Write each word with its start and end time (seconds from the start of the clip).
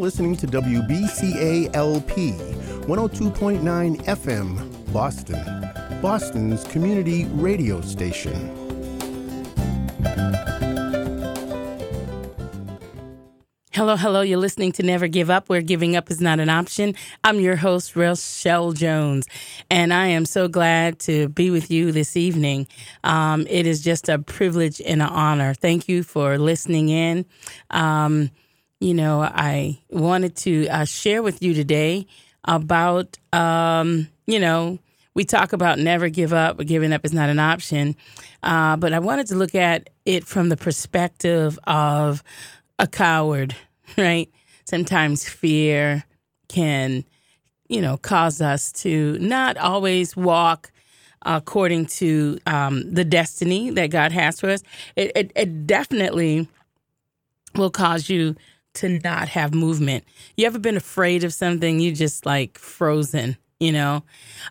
listening 0.00 0.34
to 0.34 0.46
WBCA 0.46 1.76
LP 1.76 2.32
102.9 2.32 4.04
FM, 4.06 4.92
Boston, 4.92 6.00
Boston's 6.00 6.64
community 6.64 7.26
radio 7.26 7.82
station. 7.82 8.56
Hello, 13.72 13.96
hello. 13.96 14.20
You're 14.22 14.38
listening 14.38 14.72
to 14.72 14.82
Never 14.82 15.06
Give 15.06 15.30
Up, 15.30 15.48
where 15.48 15.62
giving 15.62 15.96
up 15.96 16.10
is 16.10 16.20
not 16.20 16.40
an 16.40 16.48
option. 16.48 16.94
I'm 17.22 17.38
your 17.38 17.56
host, 17.56 17.94
Rochelle 17.94 18.72
Jones, 18.72 19.26
and 19.70 19.92
I 19.92 20.06
am 20.06 20.24
so 20.24 20.48
glad 20.48 20.98
to 21.00 21.28
be 21.28 21.50
with 21.50 21.70
you 21.70 21.92
this 21.92 22.16
evening. 22.16 22.66
Um, 23.04 23.46
it 23.48 23.66
is 23.66 23.82
just 23.82 24.08
a 24.08 24.18
privilege 24.18 24.80
and 24.80 25.02
an 25.02 25.08
honor. 25.08 25.54
Thank 25.54 25.88
you 25.88 26.02
for 26.02 26.36
listening 26.38 26.88
in. 26.88 27.26
Um, 27.70 28.30
you 28.80 28.94
know, 28.94 29.20
I 29.22 29.80
wanted 29.90 30.36
to 30.36 30.68
uh, 30.68 30.84
share 30.84 31.22
with 31.22 31.42
you 31.42 31.54
today 31.54 32.06
about, 32.44 33.18
um, 33.32 34.08
you 34.26 34.40
know, 34.40 34.78
we 35.14 35.24
talk 35.24 35.52
about 35.52 35.78
never 35.78 36.08
give 36.08 36.32
up, 36.32 36.56
but 36.56 36.66
giving 36.66 36.92
up 36.92 37.04
is 37.04 37.12
not 37.12 37.28
an 37.28 37.38
option. 37.38 37.94
Uh, 38.42 38.76
but 38.76 38.92
I 38.92 38.98
wanted 39.00 39.26
to 39.28 39.34
look 39.34 39.54
at 39.54 39.90
it 40.06 40.24
from 40.24 40.48
the 40.48 40.56
perspective 40.56 41.58
of 41.64 42.22
a 42.78 42.86
coward 42.86 43.54
right? 43.98 44.30
Sometimes 44.64 45.28
fear 45.28 46.04
can, 46.48 47.04
you 47.68 47.80
know, 47.80 47.96
cause 47.96 48.40
us 48.40 48.72
to 48.72 49.18
not 49.18 49.56
always 49.56 50.16
walk 50.16 50.70
according 51.22 51.86
to 51.86 52.38
um, 52.46 52.92
the 52.92 53.04
destiny 53.04 53.70
that 53.70 53.88
God 53.88 54.12
has 54.12 54.40
for 54.40 54.48
us. 54.50 54.62
It, 54.96 55.12
it, 55.14 55.32
it 55.36 55.66
definitely 55.66 56.48
will 57.54 57.70
cause 57.70 58.08
you 58.08 58.36
to 58.74 59.00
not 59.00 59.28
have 59.28 59.54
movement. 59.54 60.04
You 60.36 60.46
ever 60.46 60.58
been 60.58 60.76
afraid 60.76 61.24
of 61.24 61.32
something? 61.32 61.80
You 61.80 61.92
just 61.92 62.26
like 62.26 62.58
frozen, 62.58 63.36
you 63.58 63.72
know, 63.72 64.04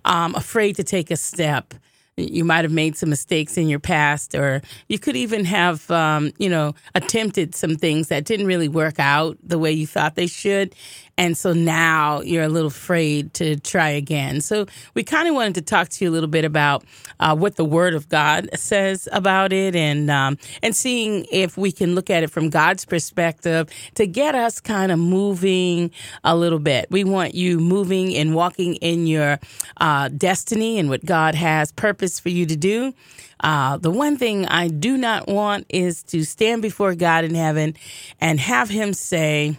um, 0.06 0.36
afraid 0.36 0.76
to 0.78 0.84
take 0.84 1.12
a 1.12 1.18
step 1.18 1.74
you 2.20 2.44
might 2.44 2.66
have 2.66 2.72
made 2.72 2.98
some 2.98 3.10
mistakes 3.10 3.58
in 3.58 3.68
your 3.68 3.80
past, 3.80 4.36
or 4.36 4.62
you 4.88 5.00
could 5.00 5.16
even 5.16 5.46
have, 5.46 5.90
um, 5.92 6.32
you 6.38 6.50
know, 6.50 6.74
attempted 6.96 7.56
some 7.56 7.76
things 7.76 8.10
that 8.10 8.26
didn't 8.26 8.48
really 8.48 8.68
work 8.68 9.00
out 9.00 9.38
the 9.44 9.60
way 9.60 9.72
you 9.72 9.88
thought 9.88 10.16
they 10.16 10.28
should. 10.28 10.76
And 11.20 11.38
so 11.38 11.52
now 11.52 12.22
you're 12.22 12.46
a 12.46 12.48
little 12.50 12.70
afraid 12.70 13.34
to 13.34 13.58
try 13.60 13.90
again. 13.90 14.40
So 14.40 14.68
we 14.94 15.04
kind 15.04 15.28
of 15.28 15.36
wanted 15.36 15.56
to 15.56 15.62
talk 15.62 15.90
to 15.90 16.06
you 16.06 16.10
a 16.10 16.14
little 16.14 16.30
bit 16.30 16.46
about 16.46 16.86
uh, 17.20 17.36
what 17.36 17.58
the 17.58 17.66
Word 17.66 17.94
of 17.94 18.08
God 18.08 18.50
says 18.56 19.10
about 19.12 19.52
it, 19.52 19.76
and 19.76 20.10
um, 20.10 20.38
and 20.64 20.74
seeing 20.74 21.26
if 21.30 21.58
we 21.58 21.74
can 21.74 21.94
look 21.94 22.10
at 22.10 22.24
it 22.24 22.32
from 22.32 22.50
God's 22.50 22.86
perspective 22.86 23.70
to 23.96 24.08
get 24.08 24.34
us 24.34 24.62
kind 24.62 24.94
of 24.94 25.00
moving 25.00 25.92
a 26.24 26.38
little 26.38 26.58
bit. 26.58 26.88
We 26.90 27.04
want 27.04 27.36
you 27.36 27.60
moving 27.60 28.16
and 28.16 28.34
walking 28.34 28.76
in 28.76 29.06
your 29.06 29.40
uh, 29.76 30.08
destiny 30.08 30.80
and 30.80 30.90
what 30.90 31.04
God 31.04 31.36
has 31.36 31.74
purpose 31.74 32.18
for 32.22 32.30
you 32.30 32.46
to 32.46 32.56
do. 32.56 32.94
Uh, 33.42 33.76
the 33.76 33.92
one 33.92 34.18
thing 34.18 34.46
I 34.46 34.70
do 34.70 34.96
not 34.96 35.28
want 35.28 35.66
is 35.68 36.02
to 36.04 36.24
stand 36.24 36.62
before 36.62 36.96
God 36.96 37.26
in 37.26 37.36
heaven 37.36 37.76
and 38.22 38.40
have 38.40 38.70
Him 38.70 38.94
say 38.94 39.58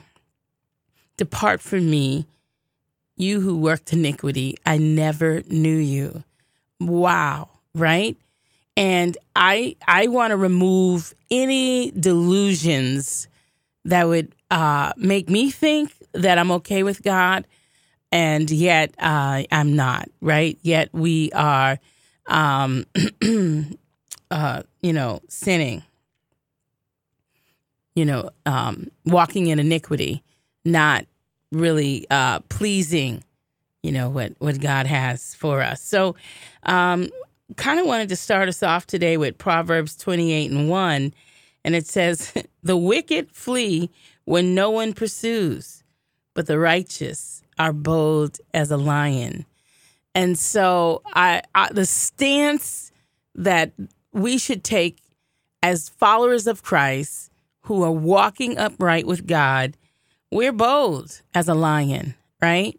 Depart 1.20 1.60
from 1.60 1.90
me, 1.90 2.24
you 3.14 3.42
who 3.42 3.58
worked 3.58 3.92
iniquity. 3.92 4.56
I 4.64 4.78
never 4.78 5.42
knew 5.50 5.77
you. 5.77 6.24
Wow, 6.80 7.50
right? 7.74 8.16
And 8.74 9.18
I 9.36 9.77
I 9.86 10.06
want 10.06 10.30
to 10.30 10.38
remove 10.38 11.12
any 11.30 11.90
delusions 11.90 13.28
that 13.84 14.08
would 14.08 14.34
uh, 14.50 14.94
make 14.96 15.28
me 15.28 15.50
think 15.50 15.92
that 16.12 16.38
I'm 16.38 16.50
okay 16.52 16.83
with 16.84 17.02
God, 17.02 17.46
and 18.11 18.50
yet 18.50 18.95
uh, 18.98 19.42
I'm 19.52 19.77
not. 19.77 20.08
Right? 20.22 20.58
Yet 20.62 20.89
we 20.95 21.33
are, 21.33 21.78
um, 22.28 22.86
uh, 24.30 24.62
you 24.80 24.95
know, 24.95 25.20
sinning. 25.28 25.83
You 27.95 28.06
know, 28.06 28.30
um, 28.46 28.90
walking 29.05 29.48
in 29.48 29.58
iniquity, 29.58 30.22
not 30.64 31.06
really 31.52 32.06
uh, 32.10 32.40
pleasing, 32.40 33.24
you 33.82 33.92
know, 33.92 34.08
what, 34.08 34.34
what 34.38 34.60
God 34.60 34.86
has 34.86 35.34
for 35.34 35.60
us. 35.62 35.82
So, 35.82 36.16
um, 36.64 37.08
kind 37.56 37.80
of 37.80 37.86
wanted 37.86 38.08
to 38.10 38.16
start 38.16 38.48
us 38.48 38.62
off 38.62 38.86
today 38.86 39.16
with 39.16 39.38
Proverbs 39.38 39.96
28 39.96 40.50
and 40.50 40.68
1. 40.68 41.14
And 41.64 41.74
it 41.74 41.86
says, 41.86 42.32
The 42.62 42.76
wicked 42.76 43.30
flee 43.32 43.90
when 44.24 44.54
no 44.54 44.70
one 44.70 44.92
pursues, 44.92 45.82
but 46.34 46.46
the 46.46 46.58
righteous 46.58 47.42
are 47.58 47.72
bold 47.72 48.38
as 48.54 48.70
a 48.70 48.77
lion. 48.77 49.46
And 50.14 50.38
so, 50.38 51.02
I, 51.06 51.42
I 51.54 51.72
the 51.72 51.86
stance 51.86 52.92
that 53.34 53.72
we 54.12 54.38
should 54.38 54.64
take 54.64 54.98
as 55.62 55.88
followers 55.88 56.46
of 56.46 56.62
Christ 56.62 57.30
who 57.62 57.82
are 57.82 57.92
walking 57.92 58.58
upright 58.58 59.06
with 59.06 59.27
God 59.27 59.77
we're 60.30 60.52
bold 60.52 61.20
as 61.35 61.48
a 61.48 61.55
lion, 61.55 62.14
right? 62.41 62.79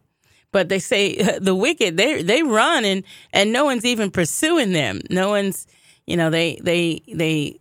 But 0.51 0.69
they 0.69 0.79
say 0.79 1.15
the 1.39 1.55
wicked 1.55 1.97
they 1.97 2.21
they 2.23 2.43
run 2.43 2.85
and 2.85 3.03
and 3.33 3.51
no 3.51 3.65
one's 3.65 3.85
even 3.85 4.11
pursuing 4.11 4.71
them. 4.71 5.01
No 5.09 5.29
one's 5.29 5.67
you 6.07 6.17
know 6.17 6.29
they 6.29 6.59
they 6.61 7.01
they 7.13 7.59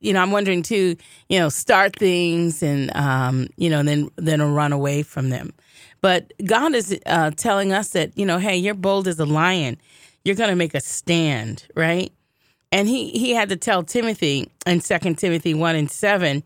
you 0.00 0.12
know 0.12 0.20
I'm 0.20 0.30
wondering 0.30 0.62
too 0.62 0.96
you 1.28 1.38
know 1.38 1.48
start 1.48 1.96
things 1.96 2.62
and 2.62 2.94
um 2.96 3.48
you 3.56 3.70
know 3.70 3.82
then 3.82 4.08
then 4.16 4.42
run 4.42 4.72
away 4.72 5.02
from 5.02 5.30
them. 5.30 5.52
But 6.00 6.32
God 6.44 6.74
is 6.74 6.98
uh, 7.06 7.30
telling 7.30 7.72
us 7.72 7.90
that 7.90 8.16
you 8.18 8.26
know 8.26 8.38
hey 8.38 8.56
you're 8.56 8.74
bold 8.74 9.08
as 9.08 9.18
a 9.18 9.26
lion. 9.26 9.78
You're 10.24 10.36
going 10.36 10.50
to 10.50 10.56
make 10.56 10.74
a 10.74 10.80
stand, 10.80 11.66
right? 11.74 12.12
And 12.70 12.88
he 12.88 13.10
he 13.10 13.32
had 13.32 13.48
to 13.48 13.56
tell 13.56 13.82
Timothy 13.82 14.50
in 14.66 14.80
Second 14.80 15.18
Timothy 15.18 15.52
one 15.52 15.74
and 15.74 15.90
seven 15.90 16.44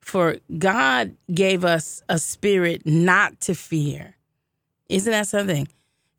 for 0.00 0.36
God 0.58 1.16
gave 1.32 1.64
us 1.64 2.02
a 2.08 2.18
spirit 2.18 2.82
not 2.84 3.40
to 3.42 3.54
fear. 3.54 4.16
Isn't 4.88 5.12
that 5.12 5.28
something? 5.28 5.68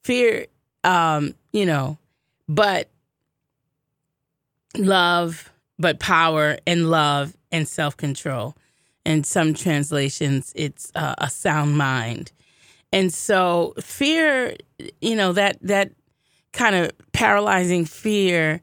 Fear, 0.03 0.47
um, 0.84 1.36
you 1.52 1.66
know, 1.66 1.97
but 2.47 2.90
love, 4.78 5.52
but 5.78 6.00
power 6.00 6.58
and 6.66 6.90
love 6.90 7.36
and 7.52 7.68
self 7.68 7.97
control. 7.97 8.56
In 9.06 9.24
some 9.24 9.53
translations, 9.53 10.53
it's 10.56 10.92
uh, 10.96 11.16
a 11.18 11.30
sound 11.30 11.78
mind. 11.78 12.31
And 12.94 13.12
so 13.13 13.74
fear, 13.80 14.56
you 15.02 15.16
know, 15.16 15.34
that 15.34 15.58
that 15.62 15.92
kind 16.53 16.75
of 16.75 16.92
paralyzing 17.13 17.86
fear 17.86 18.62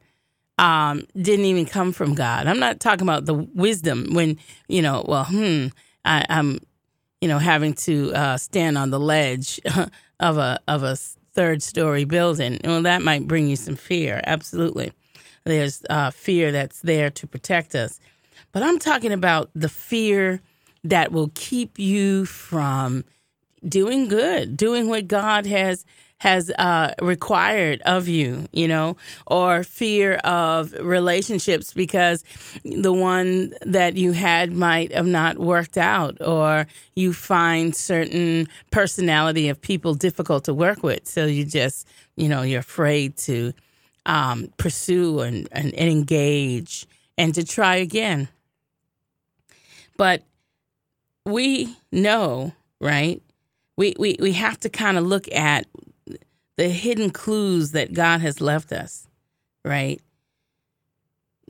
um, 0.58 1.04
didn't 1.20 1.46
even 1.46 1.66
come 1.66 1.92
from 1.92 2.14
God. 2.14 2.46
I'm 2.46 2.58
not 2.58 2.80
talking 2.80 3.06
about 3.06 3.24
the 3.24 3.34
wisdom 3.34 4.08
when, 4.12 4.38
you 4.68 4.82
know, 4.82 5.04
well, 5.06 5.24
hmm, 5.24 5.68
I, 6.04 6.26
am 6.28 6.58
you 7.20 7.28
know, 7.28 7.38
having 7.38 7.74
to 7.74 8.12
uh, 8.14 8.36
stand 8.36 8.78
on 8.78 8.90
the 8.90 9.00
ledge 9.00 9.60
of 10.20 10.38
a 10.38 10.60
of 10.68 10.82
a 10.82 10.96
third 10.96 11.62
story 11.62 12.04
building. 12.04 12.58
Well, 12.64 12.82
that 12.82 13.02
might 13.02 13.26
bring 13.26 13.48
you 13.48 13.56
some 13.56 13.76
fear. 13.76 14.20
Absolutely, 14.26 14.92
there's 15.44 15.82
uh, 15.90 16.10
fear 16.10 16.52
that's 16.52 16.80
there 16.80 17.10
to 17.10 17.26
protect 17.26 17.74
us, 17.74 17.98
but 18.52 18.62
I'm 18.62 18.78
talking 18.78 19.12
about 19.12 19.50
the 19.54 19.68
fear 19.68 20.40
that 20.84 21.10
will 21.12 21.30
keep 21.34 21.78
you 21.78 22.24
from 22.24 23.04
doing 23.66 24.08
good, 24.08 24.56
doing 24.56 24.88
what 24.88 25.08
God 25.08 25.44
has 25.46 25.84
has 26.18 26.50
uh, 26.58 26.92
required 27.00 27.80
of 27.82 28.08
you, 28.08 28.46
you 28.52 28.66
know, 28.66 28.96
or 29.26 29.62
fear 29.62 30.14
of 30.24 30.72
relationships 30.80 31.72
because 31.72 32.24
the 32.64 32.92
one 32.92 33.54
that 33.62 33.96
you 33.96 34.12
had 34.12 34.52
might 34.52 34.92
have 34.92 35.06
not 35.06 35.38
worked 35.38 35.78
out, 35.78 36.20
or 36.20 36.66
you 36.96 37.12
find 37.12 37.74
certain 37.74 38.48
personality 38.72 39.48
of 39.48 39.60
people 39.60 39.94
difficult 39.94 40.44
to 40.44 40.52
work 40.52 40.82
with. 40.82 41.06
So 41.06 41.26
you 41.26 41.44
just, 41.44 41.86
you 42.16 42.28
know, 42.28 42.42
you're 42.42 42.60
afraid 42.60 43.16
to 43.18 43.52
um, 44.04 44.52
pursue 44.56 45.20
and, 45.20 45.48
and, 45.52 45.72
and 45.74 45.88
engage 45.88 46.86
and 47.16 47.32
to 47.34 47.44
try 47.44 47.76
again. 47.76 48.28
But 49.96 50.22
we 51.24 51.76
know, 51.92 52.52
right? 52.80 53.22
We, 53.76 53.94
we, 53.98 54.16
we 54.18 54.32
have 54.32 54.58
to 54.60 54.68
kind 54.68 54.98
of 54.98 55.06
look 55.06 55.30
at 55.32 55.66
the 56.58 56.68
hidden 56.68 57.10
clues 57.10 57.70
that 57.70 57.94
God 57.94 58.20
has 58.20 58.40
left 58.40 58.72
us, 58.72 59.06
right? 59.64 60.00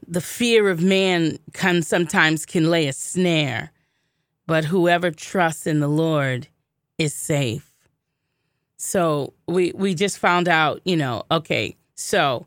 The 0.06 0.20
fear 0.20 0.68
of 0.68 0.82
man 0.82 1.38
can 1.54 1.82
sometimes 1.82 2.44
can 2.44 2.70
lay 2.70 2.86
a 2.86 2.92
snare, 2.92 3.72
but 4.46 4.66
whoever 4.66 5.10
trusts 5.10 5.66
in 5.66 5.80
the 5.80 5.88
Lord 5.88 6.46
is 6.98 7.14
safe. 7.14 7.74
So 8.76 9.32
we 9.46 9.72
we 9.74 9.94
just 9.94 10.18
found 10.18 10.46
out, 10.46 10.82
you 10.84 10.96
know, 10.96 11.24
okay, 11.30 11.74
so 11.94 12.46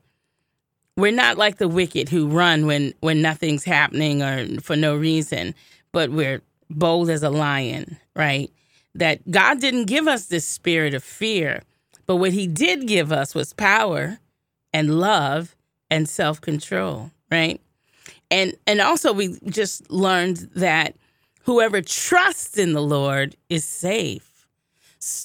we're 0.95 1.11
not 1.11 1.37
like 1.37 1.57
the 1.57 1.67
wicked 1.67 2.09
who 2.09 2.27
run 2.27 2.67
when 2.67 2.93
when 2.99 3.23
nothing's 3.23 3.63
happening 3.65 4.21
or 4.21 4.61
for 4.61 4.75
no 4.75 4.95
reason, 4.95 5.55
but 5.91 6.11
we're 6.11 6.41
bold 6.69 7.09
as 7.09 7.23
a 7.23 7.29
lion, 7.31 7.97
right? 8.15 8.51
that 8.95 9.29
God 9.29 9.59
didn't 9.59 9.85
give 9.85 10.07
us 10.07 10.25
this 10.25 10.45
spirit 10.47 10.93
of 10.93 11.03
fear, 11.03 11.63
but 12.11 12.17
what 12.17 12.33
he 12.33 12.45
did 12.45 12.87
give 12.87 13.13
us 13.13 13.33
was 13.33 13.53
power 13.53 14.19
and 14.73 14.99
love 14.99 15.55
and 15.89 16.09
self-control, 16.09 17.09
right? 17.31 17.61
And 18.29 18.53
and 18.67 18.81
also 18.81 19.13
we 19.13 19.39
just 19.45 19.89
learned 19.89 20.49
that 20.53 20.93
whoever 21.43 21.81
trusts 21.81 22.57
in 22.57 22.73
the 22.73 22.81
Lord 22.81 23.37
is 23.47 23.63
safe. 23.63 24.45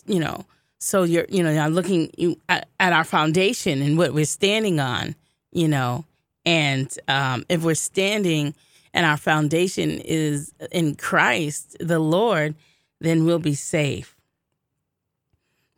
You 0.06 0.20
know, 0.20 0.46
so 0.78 1.02
you're 1.02 1.26
you 1.28 1.42
know, 1.42 1.50
I'm 1.50 1.74
looking 1.74 2.36
at, 2.48 2.68
at 2.78 2.92
our 2.92 3.02
foundation 3.02 3.82
and 3.82 3.98
what 3.98 4.14
we're 4.14 4.24
standing 4.24 4.78
on, 4.78 5.16
you 5.50 5.66
know, 5.66 6.04
and 6.44 6.96
um, 7.08 7.44
if 7.48 7.64
we're 7.64 7.74
standing 7.74 8.54
and 8.94 9.04
our 9.04 9.16
foundation 9.16 9.90
is 10.04 10.54
in 10.70 10.94
Christ, 10.94 11.78
the 11.80 11.98
Lord, 11.98 12.54
then 13.00 13.24
we'll 13.24 13.40
be 13.40 13.56
safe. 13.56 14.15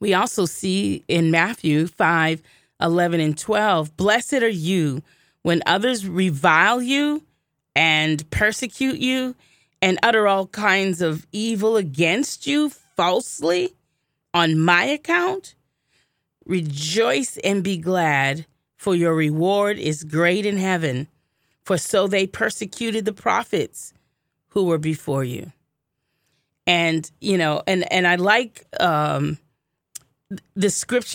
We 0.00 0.15
also 0.15 0.45
see 0.47 1.05
in 1.09 1.31
Matthew 1.31 1.87
5 1.87 2.43
11 2.81 3.21
and 3.21 3.37
12, 3.37 3.97
blessed 3.97 4.35
are 4.35 4.49
you 4.49 5.03
when 5.43 5.62
others 5.67 6.06
revile 6.06 6.81
you 6.81 7.25
and 7.75 8.29
persecute 8.31 8.99
you 8.99 9.35
and 9.83 9.99
utter 10.03 10.29
all 10.29 10.47
kinds 10.47 11.00
of 11.00 11.27
evil 11.33 11.77
against 11.77 12.47
you 12.47 12.71
falsely 12.97 13.75
on 14.33 14.59
my 14.59 14.85
account. 14.85 15.56
Rejoice 16.47 17.37
and 17.39 17.65
be 17.65 17.79
glad, 17.79 18.47
for 18.77 18.95
your 18.95 19.15
reward 19.15 19.77
is 19.79 20.05
great 20.05 20.47
in 20.47 20.56
heaven, 20.56 21.09
for 21.65 21.77
so 21.77 22.06
they 22.06 22.27
persecuted 22.29 23.05
the 23.05 23.12
prophets 23.12 23.93
who 24.50 24.65
were 24.65 24.79
before 24.79 25.25
you 25.25 25.53
and 26.69 27.11
you 27.21 27.39
know 27.39 27.62
and 27.67 27.91
and 27.91 28.06
i 28.06 28.15
like 28.15 28.67
um 28.79 29.39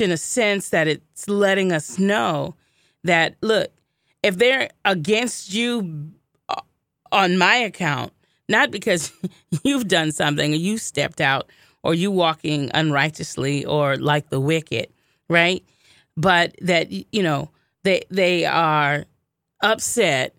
in 0.01 0.11
a 0.11 0.17
sense 0.17 0.69
that 0.69 0.87
it's 0.87 1.27
letting 1.27 1.71
us 1.71 1.99
know 1.99 2.55
that 3.03 3.35
look 3.41 3.71
if 4.23 4.37
they're 4.37 4.69
against 4.85 5.53
you 5.53 6.11
uh, 6.49 6.61
on 7.11 7.37
my 7.37 7.55
account 7.55 8.11
not 8.49 8.71
because 8.71 9.11
you've 9.63 9.87
done 9.87 10.11
something 10.11 10.51
or 10.53 10.57
you 10.57 10.77
stepped 10.77 11.21
out 11.21 11.49
or 11.83 11.93
you 11.93 12.11
walking 12.11 12.71
unrighteously 12.73 13.65
or 13.65 13.97
like 13.97 14.29
the 14.29 14.39
wicked 14.39 14.87
right? 15.29 15.63
But 16.15 16.55
that 16.61 16.91
you 16.91 17.23
know 17.23 17.49
they 17.83 18.03
they 18.09 18.45
are 18.45 19.05
upset 19.61 20.35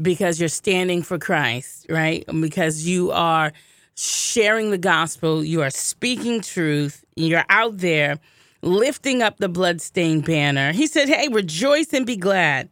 because 0.00 0.38
you're 0.38 0.48
standing 0.48 1.02
for 1.02 1.18
Christ 1.18 1.86
right? 1.88 2.24
Because 2.40 2.86
you 2.86 3.10
are 3.10 3.52
sharing 3.96 4.70
the 4.70 4.78
gospel, 4.78 5.42
you 5.44 5.60
are 5.60 5.70
speaking 5.70 6.40
truth, 6.40 7.04
you're 7.26 7.44
out 7.48 7.78
there 7.78 8.18
lifting 8.62 9.22
up 9.22 9.38
the 9.38 9.48
bloodstained 9.48 10.24
banner. 10.24 10.72
He 10.72 10.86
said, 10.86 11.08
Hey, 11.08 11.28
rejoice 11.28 11.92
and 11.92 12.06
be 12.06 12.16
glad, 12.16 12.68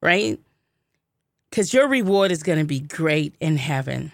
right? 0.00 0.38
Because 1.50 1.72
your 1.72 1.88
reward 1.88 2.30
is 2.32 2.42
going 2.42 2.58
to 2.58 2.64
be 2.64 2.80
great 2.80 3.34
in 3.40 3.56
heaven. 3.56 4.12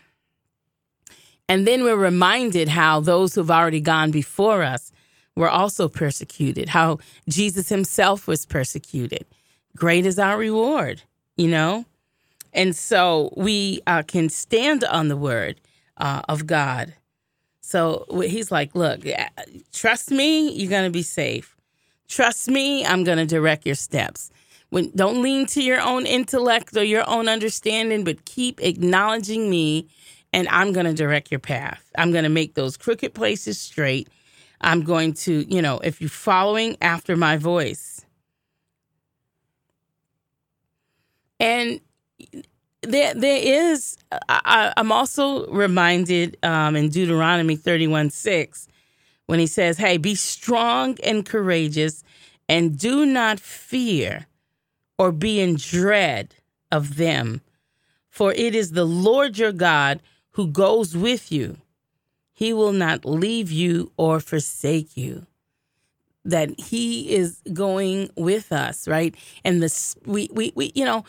And 1.48 1.66
then 1.66 1.82
we're 1.82 1.96
reminded 1.96 2.68
how 2.68 3.00
those 3.00 3.34
who've 3.34 3.50
already 3.50 3.80
gone 3.80 4.10
before 4.12 4.62
us 4.62 4.92
were 5.34 5.48
also 5.48 5.88
persecuted, 5.88 6.68
how 6.68 6.98
Jesus 7.28 7.68
himself 7.68 8.26
was 8.26 8.46
persecuted. 8.46 9.24
Great 9.76 10.06
is 10.06 10.18
our 10.18 10.38
reward, 10.38 11.02
you 11.36 11.48
know? 11.48 11.86
And 12.52 12.76
so 12.76 13.32
we 13.36 13.80
uh, 13.86 14.02
can 14.02 14.28
stand 14.28 14.84
on 14.84 15.08
the 15.08 15.16
word 15.16 15.60
uh, 15.96 16.22
of 16.28 16.46
God. 16.46 16.94
So 17.70 18.04
he's 18.22 18.50
like, 18.50 18.74
look, 18.74 19.02
trust 19.72 20.10
me, 20.10 20.50
you're 20.50 20.68
going 20.68 20.86
to 20.86 20.90
be 20.90 21.04
safe. 21.04 21.56
Trust 22.08 22.48
me, 22.48 22.84
I'm 22.84 23.04
going 23.04 23.18
to 23.18 23.26
direct 23.26 23.64
your 23.64 23.76
steps. 23.76 24.32
When, 24.70 24.90
don't 24.96 25.22
lean 25.22 25.46
to 25.46 25.62
your 25.62 25.80
own 25.80 26.04
intellect 26.04 26.76
or 26.76 26.82
your 26.82 27.08
own 27.08 27.28
understanding, 27.28 28.02
but 28.02 28.24
keep 28.24 28.60
acknowledging 28.60 29.48
me, 29.48 29.86
and 30.32 30.48
I'm 30.48 30.72
going 30.72 30.86
to 30.86 30.92
direct 30.92 31.30
your 31.30 31.38
path. 31.38 31.88
I'm 31.96 32.10
going 32.10 32.24
to 32.24 32.28
make 32.28 32.54
those 32.54 32.76
crooked 32.76 33.14
places 33.14 33.60
straight. 33.60 34.08
I'm 34.60 34.82
going 34.82 35.12
to, 35.24 35.44
you 35.48 35.62
know, 35.62 35.78
if 35.78 36.00
you're 36.00 36.10
following 36.10 36.76
after 36.82 37.16
my 37.16 37.36
voice. 37.36 38.04
And 41.38 41.80
there 42.82 43.14
there 43.14 43.40
is 43.42 43.96
I, 44.28 44.72
am 44.76 44.90
also 44.92 45.46
reminded 45.48 46.36
um, 46.42 46.76
in 46.76 46.88
Deuteronomy 46.88 47.56
31 47.56 48.10
6 48.10 48.68
when 49.26 49.38
he 49.38 49.46
says, 49.46 49.78
Hey, 49.78 49.96
be 49.96 50.14
strong 50.14 50.96
and 51.04 51.24
courageous 51.24 52.02
and 52.48 52.78
do 52.78 53.06
not 53.06 53.38
fear 53.38 54.26
or 54.98 55.12
be 55.12 55.40
in 55.40 55.54
dread 55.56 56.34
of 56.72 56.96
them, 56.96 57.40
for 58.08 58.32
it 58.32 58.54
is 58.54 58.72
the 58.72 58.84
Lord 58.84 59.38
your 59.38 59.52
God 59.52 60.00
who 60.32 60.48
goes 60.48 60.96
with 60.96 61.30
you. 61.30 61.58
He 62.32 62.52
will 62.52 62.72
not 62.72 63.04
leave 63.04 63.52
you 63.52 63.92
or 63.96 64.18
forsake 64.20 64.96
you. 64.96 65.26
That 66.24 66.58
he 66.58 67.14
is 67.14 67.40
going 67.52 68.10
with 68.16 68.52
us, 68.52 68.88
right? 68.88 69.14
And 69.44 69.62
this 69.62 69.96
we 70.04 70.28
we 70.32 70.52
we 70.54 70.72
you 70.74 70.84
know 70.84 71.04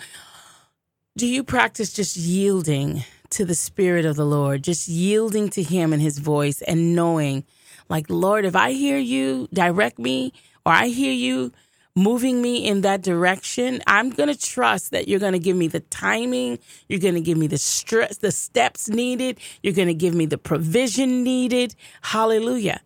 do 1.17 1.27
you 1.27 1.43
practice 1.43 1.91
just 1.91 2.15
yielding 2.15 3.03
to 3.31 3.45
the 3.45 3.55
Spirit 3.55 4.05
of 4.05 4.15
the 4.15 4.25
Lord, 4.25 4.63
just 4.63 4.87
yielding 4.87 5.49
to 5.49 5.63
Him 5.63 5.93
and 5.93 6.01
His 6.01 6.19
voice 6.19 6.61
and 6.61 6.95
knowing, 6.95 7.43
like, 7.89 8.05
Lord, 8.09 8.45
if 8.45 8.55
I 8.55 8.71
hear 8.71 8.97
you 8.97 9.47
direct 9.53 9.99
me 9.99 10.33
or 10.65 10.71
I 10.71 10.87
hear 10.87 11.11
you 11.11 11.51
moving 11.95 12.41
me 12.41 12.65
in 12.65 12.81
that 12.81 13.01
direction, 13.01 13.81
I'm 13.87 14.09
going 14.09 14.29
to 14.29 14.39
trust 14.39 14.91
that 14.91 15.09
you're 15.09 15.19
going 15.19 15.33
to 15.33 15.39
give 15.39 15.57
me 15.57 15.67
the 15.67 15.81
timing, 15.81 16.59
you're 16.87 16.99
going 16.99 17.15
to 17.15 17.21
give 17.21 17.37
me 17.37 17.47
the 17.47 17.57
stress, 17.57 18.17
the 18.17 18.31
steps 18.31 18.87
needed, 18.87 19.37
you're 19.61 19.73
going 19.73 19.89
to 19.89 19.93
give 19.93 20.13
me 20.13 20.25
the 20.25 20.37
provision 20.37 21.23
needed. 21.23 21.75
Hallelujah. 22.01 22.79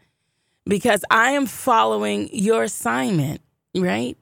Because 0.65 1.05
I 1.11 1.31
am 1.31 1.45
following 1.45 2.29
your 2.33 2.63
assignment, 2.63 3.41
right? 3.75 4.17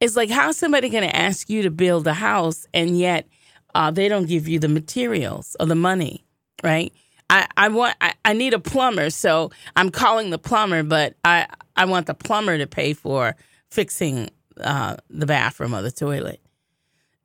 It's 0.00 0.16
like 0.16 0.30
how's 0.30 0.56
somebody 0.56 0.88
going 0.88 1.08
to 1.08 1.14
ask 1.14 1.48
you 1.48 1.62
to 1.62 1.70
build 1.70 2.06
a 2.06 2.14
house 2.14 2.66
and 2.74 2.98
yet 2.98 3.28
uh, 3.74 3.90
they 3.90 4.08
don't 4.08 4.26
give 4.26 4.48
you 4.48 4.58
the 4.58 4.68
materials 4.68 5.56
or 5.60 5.66
the 5.66 5.74
money, 5.74 6.24
right? 6.64 6.92
I, 7.28 7.46
I 7.56 7.68
want 7.68 7.94
I, 8.00 8.14
I 8.24 8.32
need 8.32 8.54
a 8.54 8.58
plumber, 8.58 9.10
so 9.10 9.52
I'm 9.76 9.90
calling 9.90 10.30
the 10.30 10.38
plumber, 10.38 10.82
but 10.82 11.14
I 11.24 11.46
I 11.76 11.84
want 11.84 12.06
the 12.06 12.14
plumber 12.14 12.58
to 12.58 12.66
pay 12.66 12.92
for 12.92 13.36
fixing 13.70 14.30
uh, 14.60 14.96
the 15.08 15.26
bathroom 15.26 15.74
or 15.74 15.82
the 15.82 15.92
toilet. 15.92 16.40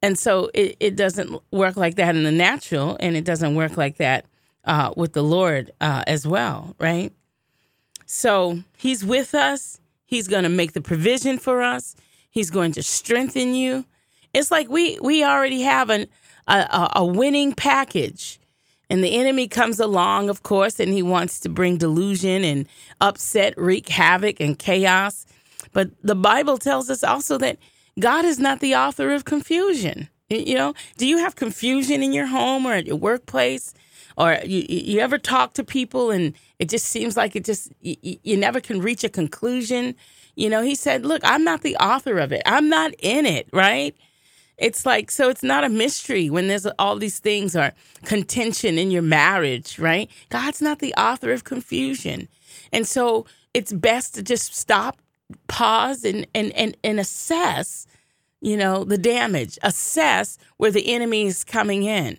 And 0.03 0.20
so 0.20 0.51
it, 0.53 0.77
it 0.79 0.96
doesn't 0.96 1.41
work 1.51 1.77
like 1.77 1.96
that 1.96 2.15
in 2.15 2.24
the 2.24 2.32
natural, 2.32 2.98
and 3.00 3.15
it 3.15 3.25
doesn't 3.25 3.55
work 3.55 3.77
like 3.77 3.98
that 3.98 4.25
uh, 4.63 4.94
with 4.96 5.13
the 5.13 5.24
Lord 5.24 5.72
uh, 5.82 6.03
as 6.05 6.27
well, 6.27 6.75
right? 6.79 7.12
So 8.05 8.60
He's 8.77 9.03
with 9.03 9.34
us. 9.34 9.79
He's 10.05 10.27
going 10.27 10.44
to 10.44 10.50
make 10.50 10.74
the 10.74 10.82
provision 10.82 11.39
for 11.39 11.63
us. 11.63 11.96
He's 12.36 12.51
going 12.51 12.74
to 12.74 12.84
strengthen 12.84 13.56
you. 13.56 13.86
It's 14.34 14.51
like 14.51 14.70
we 14.70 15.00
we 15.00 15.24
already 15.24 15.62
have 15.62 15.89
an, 15.89 16.08
a, 16.48 16.92
a 16.98 17.06
winning 17.06 17.54
package. 17.54 18.42
And 18.89 19.04
the 19.04 19.15
enemy 19.15 19.48
comes 19.48 19.80
along, 19.80 20.30
of 20.30 20.44
course, 20.44 20.80
and 20.80 20.92
he 20.92 21.01
wants 21.01 21.39
to 21.39 21.50
bring 21.50 21.77
delusion 21.77 22.44
and 22.44 22.68
upset, 23.01 23.58
wreak 23.58 23.88
havoc 23.88 24.39
and 24.39 24.60
chaos. 24.60 25.25
But 25.74 25.89
the 26.04 26.13
Bible 26.13 26.58
tells 26.58 26.89
us 26.89 27.04
also 27.04 27.38
that 27.39 27.58
God 28.00 28.25
is 28.25 28.38
not 28.38 28.60
the 28.60 28.75
author 28.75 29.12
of 29.12 29.24
confusion. 29.25 30.10
You 30.30 30.56
know, 30.56 30.74
do 30.98 31.08
you 31.08 31.20
have 31.20 31.36
confusion 31.36 32.04
in 32.04 32.12
your 32.13 32.27
home 32.27 32.65
or 32.68 32.74
at 32.74 32.86
your 32.86 32.98
workplace? 32.98 33.74
Or 34.18 34.38
you, 34.46 34.65
you 34.70 35.00
ever 35.00 35.18
talk 35.18 35.54
to 35.54 35.63
people 35.63 36.12
and 36.12 36.34
it 36.60 36.70
just 36.70 36.86
seems 36.86 37.18
like 37.18 37.36
it 37.36 37.46
just, 37.46 37.72
you, 37.82 38.18
you 38.24 38.38
never 38.38 38.60
can 38.60 38.82
reach 38.82 39.04
a 39.04 39.10
conclusion? 39.10 39.96
You 40.36 40.50
know, 40.50 40.62
he 40.62 40.75
said, 40.75 41.06
Look, 41.06 41.22
I'm 41.24 41.44
not 41.44 41.62
the 41.62 41.75
author 41.77 42.18
of 42.20 42.32
it, 42.32 42.42
I'm 42.46 42.70
not 42.70 42.94
in 43.00 43.25
it, 43.25 43.48
right? 43.54 43.96
It's 44.58 44.86
like, 44.86 45.12
so 45.12 45.30
it's 45.30 45.44
not 45.44 45.65
a 45.65 45.70
mystery 45.70 46.30
when 46.30 46.48
there's 46.48 46.65
all 46.80 46.96
these 46.96 47.20
things 47.20 47.56
are 47.56 47.74
contention 48.06 48.77
in 48.77 48.89
your 48.89 49.01
marriage, 49.01 49.77
right? 49.77 50.10
God's 50.30 50.62
not 50.62 50.80
the 50.80 50.94
author 50.94 51.34
of 51.34 51.44
confusion. 51.44 52.30
And 52.72 52.88
so 52.88 53.25
it's 53.54 53.74
best 53.74 54.15
to 54.15 54.24
just 54.24 54.56
stop, 54.56 55.01
pause, 55.48 56.06
and, 56.06 56.25
and, 56.34 56.54
and, 56.54 56.77
and 56.86 57.00
assess, 57.01 57.86
you 58.39 58.56
know, 58.56 58.86
the 58.86 58.98
damage, 58.98 59.58
assess 59.62 60.38
where 60.58 60.72
the 60.72 60.94
enemy 60.94 61.25
is 61.25 61.44
coming 61.44 61.84
in 61.84 62.18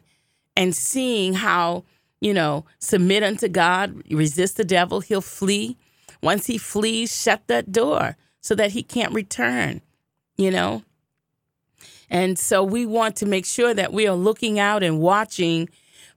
and 0.56 0.74
seeing 0.74 1.34
how, 1.34 1.84
you 2.20 2.34
know, 2.34 2.66
submit 2.80 3.22
unto 3.22 3.48
God, 3.48 4.02
resist 4.10 4.56
the 4.56 4.64
devil, 4.64 5.00
he'll 5.00 5.20
flee. 5.22 5.78
Once 6.22 6.46
he 6.46 6.58
flees, 6.58 7.14
shut 7.14 7.46
that 7.46 7.72
door 7.72 8.16
so 8.40 8.54
that 8.54 8.72
he 8.72 8.82
can't 8.82 9.12
return, 9.12 9.80
you 10.36 10.50
know? 10.50 10.82
And 12.08 12.38
so 12.38 12.62
we 12.62 12.86
want 12.86 13.16
to 13.16 13.26
make 13.26 13.44
sure 13.44 13.74
that 13.74 13.92
we 13.92 14.06
are 14.06 14.14
looking 14.14 14.58
out 14.58 14.82
and 14.82 15.00
watching 15.00 15.68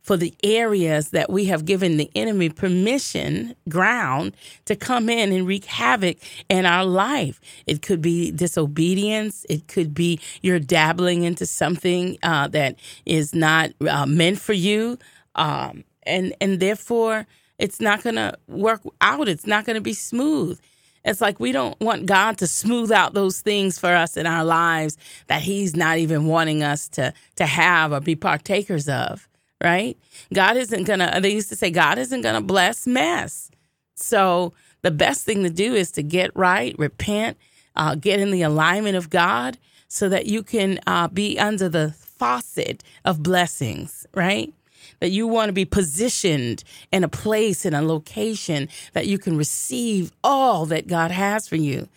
for 0.01 0.18
the 0.18 0.34
areas 0.44 1.10
that 1.10 1.29
we 1.29 1.46
have 1.46 1.65
given 1.65 1.98
the 1.98 2.10
enemy 2.15 2.50
permission, 2.50 3.56
ground 3.68 4.36
to 4.65 4.75
come 4.75 5.10
in 5.10 5.32
and 5.32 5.46
wreak 5.46 5.65
havoc 5.65 6.18
in 6.48 6.65
our 6.65 6.86
life. 6.86 7.39
It 7.68 7.82
could 7.82 8.01
be 8.01 8.32
disobedience. 8.32 9.46
It 9.50 9.68
could 9.68 9.94
be 9.94 10.20
you're 10.41 10.60
dabbling 10.60 11.24
into 11.24 11.46
something 11.46 12.18
uh, 12.24 12.48
that 12.50 12.77
is 13.06 13.36
not 13.36 13.72
uh, 13.88 14.06
meant 14.06 14.39
for 14.39 14.53
you. 14.53 14.98
Um, 15.36 15.84
and, 16.03 16.34
and 16.41 16.60
therefore, 16.60 17.27
it's 17.59 17.79
not 17.79 18.01
going 18.01 18.15
to 18.15 18.35
work 18.47 18.81
out. 19.01 19.27
It's 19.27 19.45
not 19.45 19.65
going 19.65 19.75
to 19.75 19.81
be 19.81 19.93
smooth. 19.93 20.59
It's 21.05 21.21
like 21.21 21.39
we 21.39 21.51
don't 21.51 21.79
want 21.79 22.05
God 22.05 22.37
to 22.39 22.47
smooth 22.47 22.91
out 22.91 23.13
those 23.13 23.41
things 23.41 23.77
for 23.77 23.93
us 23.93 24.17
in 24.17 24.25
our 24.25 24.43
lives 24.43 24.97
that 25.27 25.41
He's 25.41 25.75
not 25.75 25.97
even 25.97 26.25
wanting 26.25 26.63
us 26.63 26.89
to 26.89 27.13
to 27.35 27.45
have 27.45 27.91
or 27.93 27.99
be 27.99 28.15
partakers 28.15 28.89
of, 28.89 29.27
right? 29.63 29.97
God 30.33 30.57
isn't 30.57 30.83
gonna. 30.85 31.19
They 31.21 31.31
used 31.31 31.49
to 31.49 31.55
say 31.55 31.71
God 31.71 31.97
isn't 31.97 32.21
gonna 32.21 32.41
bless 32.41 32.87
mess. 32.87 33.49
So 33.95 34.53
the 34.81 34.91
best 34.91 35.25
thing 35.25 35.43
to 35.43 35.49
do 35.49 35.73
is 35.73 35.91
to 35.91 36.03
get 36.03 36.35
right, 36.35 36.75
repent, 36.77 37.37
uh, 37.75 37.95
get 37.95 38.19
in 38.19 38.31
the 38.31 38.41
alignment 38.41 38.95
of 38.95 39.09
God, 39.09 39.57
so 39.87 40.09
that 40.09 40.25
you 40.25 40.43
can 40.43 40.79
uh, 40.85 41.07
be 41.07 41.39
under 41.39 41.69
the 41.69 41.91
faucet 41.91 42.83
of 43.05 43.23
blessings, 43.23 44.05
right? 44.13 44.53
That 45.00 45.10
you 45.10 45.27
want 45.27 45.50
to 45.50 45.53
be 45.53 45.65
positioned 45.65 46.63
in 46.91 47.03
a 47.03 47.08
place, 47.08 47.65
in 47.65 47.74
a 47.74 47.82
location 47.82 48.70
that 48.94 49.08
you 49.08 49.18
can 49.18 49.38
receive 49.38 50.12
all 50.24 50.65
that 50.68 50.88
God 50.88 51.12
has 51.12 51.48
for 51.48 51.56
you. 51.56 51.88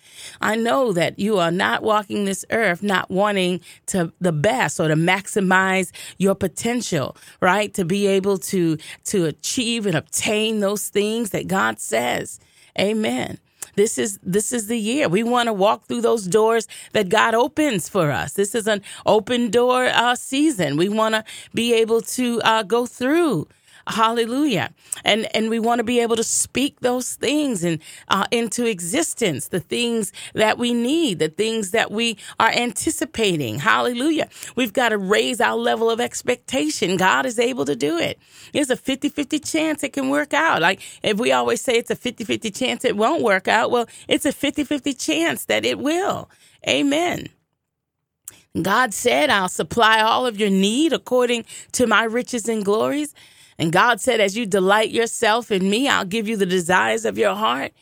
I 0.41 0.57
know 0.57 0.93
that 0.93 1.19
you 1.19 1.39
are 1.39 1.51
not 1.51 1.83
walking 1.83 2.25
this 2.25 2.45
earth 2.51 2.83
not 2.83 3.11
wanting 3.11 3.61
to 3.87 4.13
the 4.21 4.33
best 4.33 4.81
or 4.81 4.89
to 4.89 4.95
maximize 4.95 5.91
your 6.19 6.35
potential, 6.35 7.17
right? 7.41 7.73
To 7.75 7.85
be 7.85 8.07
able 8.07 8.39
to 8.39 8.77
to 9.05 9.25
achieve 9.27 9.87
and 9.87 9.97
obtain 9.97 10.61
those 10.61 10.89
things 10.89 11.31
that 11.31 11.47
God 11.49 11.79
says. 11.79 12.41
Amen 12.79 13.39
this 13.75 13.99
is 13.99 14.19
this 14.23 14.53
is 14.53 14.67
the 14.67 14.79
year 14.79 15.09
we 15.09 15.23
want 15.23 15.47
to 15.49 15.53
walk 15.53 15.87
through 15.87 16.03
those 16.03 16.27
doors 16.27 16.67
that 16.93 17.09
God 17.09 17.35
opens 17.35 17.89
for 17.89 18.11
us. 18.11 18.35
This 18.35 18.55
is 18.55 18.67
an 18.67 18.83
open 19.07 19.51
door 19.51 19.87
uh, 19.87 20.15
season. 20.15 20.77
We 20.77 20.89
want 20.89 21.15
to 21.15 21.25
be 21.55 21.75
able 21.75 22.01
to 22.03 22.41
uh, 22.43 22.63
go 22.63 22.87
through 22.87 23.49
Hallelujah. 23.87 24.73
And 25.05 25.29
and 25.35 25.51
we 25.51 25.59
want 25.59 25.79
to 25.81 25.85
be 25.85 26.01
able 26.01 26.17
to 26.17 26.25
speak 26.25 26.81
those 26.81 27.15
things 27.15 27.65
and 27.65 27.81
uh, 28.09 28.27
into 28.31 28.67
existence, 28.67 29.49
the 29.49 29.61
things 29.61 30.13
that 30.35 30.59
we 30.59 30.73
need, 30.73 31.19
the 31.19 31.29
things 31.29 31.73
that 31.73 31.91
we 31.91 32.17
are 32.39 32.51
anticipating. 32.51 33.59
Hallelujah. 33.59 34.29
We've 34.57 34.73
got 34.73 34.91
to 34.91 34.99
raise 34.99 35.41
our 35.41 35.57
level 35.57 35.91
of 35.91 36.01
expectation. 36.01 36.97
God 36.97 37.27
is 37.27 37.39
able 37.39 37.65
to 37.65 37.77
do 37.77 37.99
it. 37.99 38.19
There's 38.53 38.71
a 38.71 38.77
50-50 38.77 39.45
chance 39.51 39.83
it 39.83 39.93
can 39.93 40.11
work 40.11 40.33
out. 40.33 40.63
Like 40.63 40.81
if 41.03 41.19
we 41.19 41.33
always 41.33 41.61
say 41.61 41.75
it's 41.75 41.91
a 41.91 41.97
50-50 41.97 42.55
chance 42.57 42.85
it 42.85 42.97
won't 42.97 43.23
work 43.23 43.49
out, 43.49 43.71
well, 43.71 43.87
it's 44.09 44.25
a 44.27 44.33
50-50 44.33 44.99
chance 44.99 45.45
that 45.47 45.65
it 45.65 45.79
will. 45.79 46.31
Amen. 46.69 47.29
God 48.61 48.93
said, 48.93 49.31
I'll 49.31 49.49
supply 49.49 50.01
all 50.01 50.27
of 50.27 50.39
your 50.39 50.51
need 50.51 50.93
according 50.93 51.47
to 51.73 51.87
my 51.87 52.05
riches 52.05 52.49
and 52.49 52.65
glories. 52.65 53.15
And 53.59 53.73
God 53.73 54.01
said, 54.01 54.21
as 54.21 54.37
you 54.37 54.47
delight 54.47 54.91
yourself 54.91 55.51
in 55.51 55.69
me, 55.69 55.89
I'll 55.89 56.05
give 56.05 56.29
you 56.29 56.37
the 56.37 56.47
desires 56.47 57.05
of 57.05 57.19
your 57.19 57.35
heart. 57.35 57.73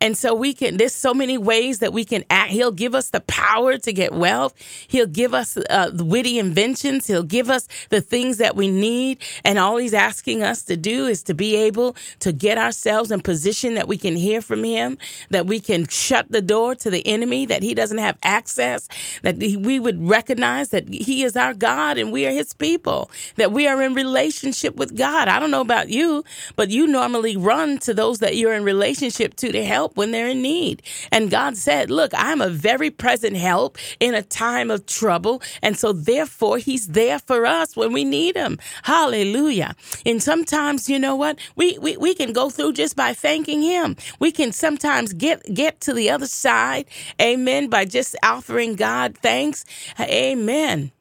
And 0.00 0.16
so 0.16 0.34
we 0.34 0.52
can, 0.54 0.76
there's 0.76 0.94
so 0.94 1.14
many 1.14 1.38
ways 1.38 1.78
that 1.78 1.92
we 1.92 2.04
can 2.04 2.24
act. 2.30 2.52
He'll 2.52 2.72
give 2.72 2.94
us 2.94 3.10
the 3.10 3.20
power 3.20 3.78
to 3.78 3.92
get 3.92 4.12
wealth. 4.12 4.54
He'll 4.88 5.06
give 5.06 5.34
us 5.34 5.56
uh, 5.56 5.90
witty 5.94 6.38
inventions. 6.38 7.06
He'll 7.06 7.22
give 7.22 7.48
us 7.50 7.68
the 7.90 8.00
things 8.00 8.38
that 8.38 8.56
we 8.56 8.68
need. 8.70 9.22
And 9.44 9.58
all 9.58 9.76
he's 9.76 9.94
asking 9.94 10.42
us 10.42 10.62
to 10.64 10.76
do 10.76 11.06
is 11.06 11.22
to 11.24 11.34
be 11.34 11.56
able 11.56 11.96
to 12.20 12.32
get 12.32 12.58
ourselves 12.58 13.10
in 13.10 13.20
position 13.20 13.74
that 13.74 13.88
we 13.88 13.96
can 13.96 14.16
hear 14.16 14.42
from 14.42 14.64
him, 14.64 14.98
that 15.30 15.46
we 15.46 15.60
can 15.60 15.86
shut 15.88 16.30
the 16.30 16.42
door 16.42 16.74
to 16.76 16.90
the 16.90 17.06
enemy, 17.06 17.46
that 17.46 17.62
he 17.62 17.74
doesn't 17.74 17.98
have 17.98 18.18
access, 18.22 18.88
that 19.22 19.36
we 19.38 19.80
would 19.80 20.06
recognize 20.06 20.70
that 20.70 20.88
he 20.88 21.22
is 21.22 21.36
our 21.36 21.54
God 21.54 21.98
and 21.98 22.12
we 22.12 22.26
are 22.26 22.30
his 22.32 22.52
people, 22.52 23.10
that 23.36 23.52
we 23.52 23.66
are 23.66 23.80
in 23.82 23.94
relationship 23.94 24.76
with 24.76 24.96
God. 24.96 25.28
I 25.28 25.38
don't 25.38 25.50
know 25.50 25.60
about 25.60 25.88
you, 25.88 26.24
but 26.56 26.70
you 26.70 26.86
normally 26.86 27.36
run 27.36 27.78
to 27.78 27.94
those 27.94 28.18
that 28.18 28.36
you're 28.36 28.54
in 28.54 28.64
relationship 28.64 29.34
to 29.36 29.52
to 29.52 29.64
help 29.64 29.93
when 29.94 30.10
they're 30.10 30.28
in 30.28 30.42
need. 30.42 30.82
And 31.12 31.30
God 31.30 31.56
said, 31.56 31.90
Look, 31.90 32.12
I'm 32.14 32.40
a 32.40 32.48
very 32.48 32.90
present 32.90 33.36
help 33.36 33.78
in 34.00 34.14
a 34.14 34.22
time 34.22 34.70
of 34.70 34.86
trouble. 34.86 35.42
And 35.62 35.78
so, 35.78 35.92
therefore, 35.92 36.58
He's 36.58 36.88
there 36.88 37.18
for 37.18 37.46
us 37.46 37.76
when 37.76 37.92
we 37.92 38.04
need 38.04 38.36
Him. 38.36 38.58
Hallelujah. 38.82 39.74
And 40.06 40.22
sometimes, 40.22 40.88
you 40.88 40.98
know 40.98 41.16
what? 41.16 41.38
We, 41.56 41.78
we, 41.78 41.96
we 41.96 42.14
can 42.14 42.32
go 42.32 42.50
through 42.50 42.74
just 42.74 42.96
by 42.96 43.14
thanking 43.14 43.62
Him. 43.62 43.96
We 44.18 44.32
can 44.32 44.52
sometimes 44.52 45.12
get, 45.12 45.42
get 45.54 45.80
to 45.82 45.92
the 45.94 46.10
other 46.10 46.26
side. 46.26 46.86
Amen. 47.20 47.68
By 47.68 47.84
just 47.84 48.16
offering 48.22 48.76
God 48.76 49.16
thanks. 49.18 49.64
Amen. 50.00 50.92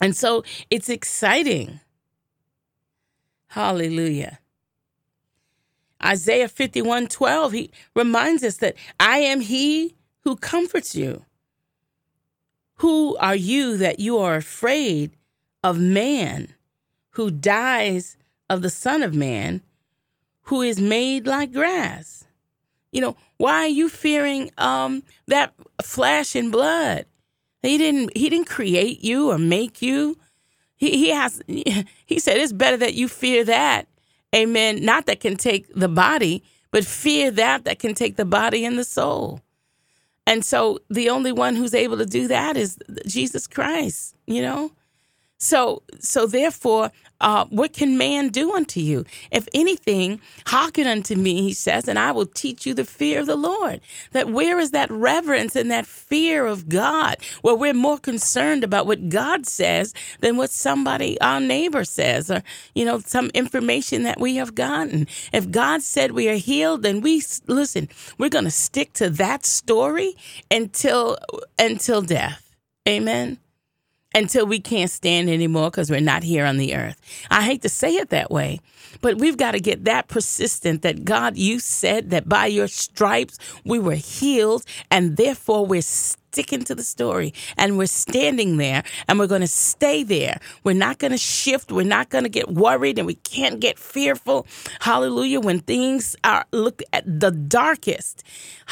And 0.00 0.16
so 0.16 0.44
it's 0.70 0.88
exciting. 0.88 1.80
Hallelujah. 3.48 4.40
Isaiah 6.04 6.48
51 6.48 7.08
12, 7.08 7.52
he 7.52 7.70
reminds 7.94 8.42
us 8.42 8.56
that 8.56 8.76
I 8.98 9.18
am 9.18 9.40
he 9.40 9.94
who 10.20 10.36
comforts 10.36 10.94
you. 10.94 11.24
Who 12.76 13.16
are 13.18 13.36
you 13.36 13.76
that 13.76 14.00
you 14.00 14.18
are 14.18 14.34
afraid 14.34 15.12
of 15.62 15.78
man 15.78 16.48
who 17.10 17.30
dies 17.30 18.16
of 18.50 18.62
the 18.62 18.70
Son 18.70 19.02
of 19.02 19.14
Man 19.14 19.62
who 20.42 20.62
is 20.62 20.80
made 20.80 21.26
like 21.26 21.52
grass? 21.52 22.24
You 22.90 23.00
know, 23.00 23.16
why 23.36 23.62
are 23.62 23.68
you 23.68 23.88
fearing 23.88 24.50
um, 24.58 25.02
that 25.26 25.54
flesh 25.82 26.34
and 26.34 26.52
blood? 26.52 27.06
He 27.62 27.78
didn't 27.78 28.16
he 28.16 28.28
didn't 28.28 28.48
create 28.48 29.04
you 29.04 29.30
or 29.30 29.38
make 29.38 29.80
you. 29.80 30.18
He 30.76 30.90
he 30.90 31.08
has 31.10 31.40
he 31.46 32.18
said 32.18 32.38
it's 32.38 32.52
better 32.52 32.76
that 32.78 32.94
you 32.94 33.08
fear 33.08 33.44
that 33.44 33.86
Amen. 34.34 34.84
Not 34.84 35.06
that 35.06 35.20
can 35.20 35.36
take 35.36 35.72
the 35.74 35.88
body, 35.88 36.42
but 36.70 36.84
fear 36.84 37.30
that 37.32 37.64
that 37.64 37.78
can 37.78 37.94
take 37.94 38.16
the 38.16 38.24
body 38.24 38.64
and 38.64 38.78
the 38.78 38.84
soul. 38.84 39.40
And 40.26 40.44
so 40.44 40.78
the 40.88 41.10
only 41.10 41.32
one 41.32 41.56
who's 41.56 41.74
able 41.74 41.98
to 41.98 42.06
do 42.06 42.28
that 42.28 42.56
is 42.56 42.78
Jesus 43.06 43.46
Christ, 43.46 44.14
you 44.26 44.40
know? 44.40 44.72
So, 45.38 45.82
so 45.98 46.26
therefore, 46.26 46.92
uh, 47.22 47.46
what 47.46 47.72
can 47.72 47.96
man 47.96 48.28
do 48.28 48.52
unto 48.52 48.80
you? 48.80 49.04
If 49.30 49.48
anything, 49.54 50.20
hearken 50.46 50.86
unto 50.86 51.14
me, 51.14 51.42
he 51.42 51.54
says, 51.54 51.88
and 51.88 51.98
I 51.98 52.12
will 52.12 52.26
teach 52.26 52.66
you 52.66 52.74
the 52.74 52.84
fear 52.84 53.20
of 53.20 53.26
the 53.26 53.36
Lord. 53.36 53.80
That 54.10 54.28
where 54.28 54.58
is 54.58 54.72
that 54.72 54.90
reverence 54.90 55.56
and 55.56 55.70
that 55.70 55.86
fear 55.86 56.44
of 56.44 56.68
God? 56.68 57.16
Where 57.40 57.54
we're 57.54 57.74
more 57.74 57.98
concerned 57.98 58.64
about 58.64 58.86
what 58.86 59.08
God 59.08 59.46
says 59.46 59.94
than 60.20 60.36
what 60.36 60.50
somebody, 60.50 61.18
our 61.20 61.40
neighbor 61.40 61.84
says, 61.84 62.30
or, 62.30 62.42
you 62.74 62.84
know, 62.84 62.98
some 62.98 63.30
information 63.34 64.02
that 64.02 64.20
we 64.20 64.36
have 64.36 64.54
gotten. 64.54 65.06
If 65.32 65.50
God 65.50 65.82
said 65.82 66.12
we 66.12 66.28
are 66.28 66.34
healed, 66.34 66.82
then 66.82 67.00
we, 67.00 67.22
listen, 67.46 67.88
we're 68.18 68.28
going 68.28 68.44
to 68.44 68.50
stick 68.50 68.92
to 68.94 69.08
that 69.10 69.46
story 69.46 70.16
until, 70.50 71.18
until 71.58 72.02
death. 72.02 72.54
Amen 72.88 73.38
until 74.14 74.46
we 74.46 74.60
can't 74.60 74.90
stand 74.90 75.28
anymore 75.28 75.70
because 75.70 75.90
we're 75.90 76.00
not 76.00 76.22
here 76.22 76.44
on 76.44 76.56
the 76.56 76.74
earth. 76.74 77.00
I 77.30 77.42
hate 77.42 77.62
to 77.62 77.68
say 77.68 77.96
it 77.96 78.10
that 78.10 78.30
way, 78.30 78.60
but 79.00 79.18
we've 79.18 79.36
got 79.36 79.52
to 79.52 79.60
get 79.60 79.84
that 79.84 80.08
persistent 80.08 80.82
that 80.82 81.04
God, 81.04 81.36
you 81.36 81.58
said 81.58 82.10
that 82.10 82.28
by 82.28 82.46
your 82.46 82.68
stripes 82.68 83.38
we 83.64 83.78
were 83.78 83.94
healed 83.94 84.64
and 84.90 85.16
therefore 85.16 85.66
we're 85.66 85.82
sticking 86.32 86.64
to 86.64 86.74
the 86.74 86.82
story 86.82 87.34
and 87.58 87.76
we're 87.76 87.86
standing 87.86 88.56
there 88.56 88.82
and 89.06 89.18
we're 89.18 89.26
going 89.26 89.42
to 89.42 89.46
stay 89.46 90.02
there. 90.02 90.40
We're 90.64 90.72
not 90.72 90.98
going 90.98 91.10
to 91.10 91.18
shift. 91.18 91.70
We're 91.70 91.84
not 91.84 92.08
going 92.08 92.24
to 92.24 92.30
get 92.30 92.48
worried 92.48 92.98
and 92.98 93.06
we 93.06 93.16
can't 93.16 93.60
get 93.60 93.78
fearful. 93.78 94.46
Hallelujah. 94.80 95.40
When 95.40 95.60
things 95.60 96.16
are 96.24 96.46
look 96.50 96.80
at 96.94 97.04
the 97.20 97.30
darkest. 97.30 98.24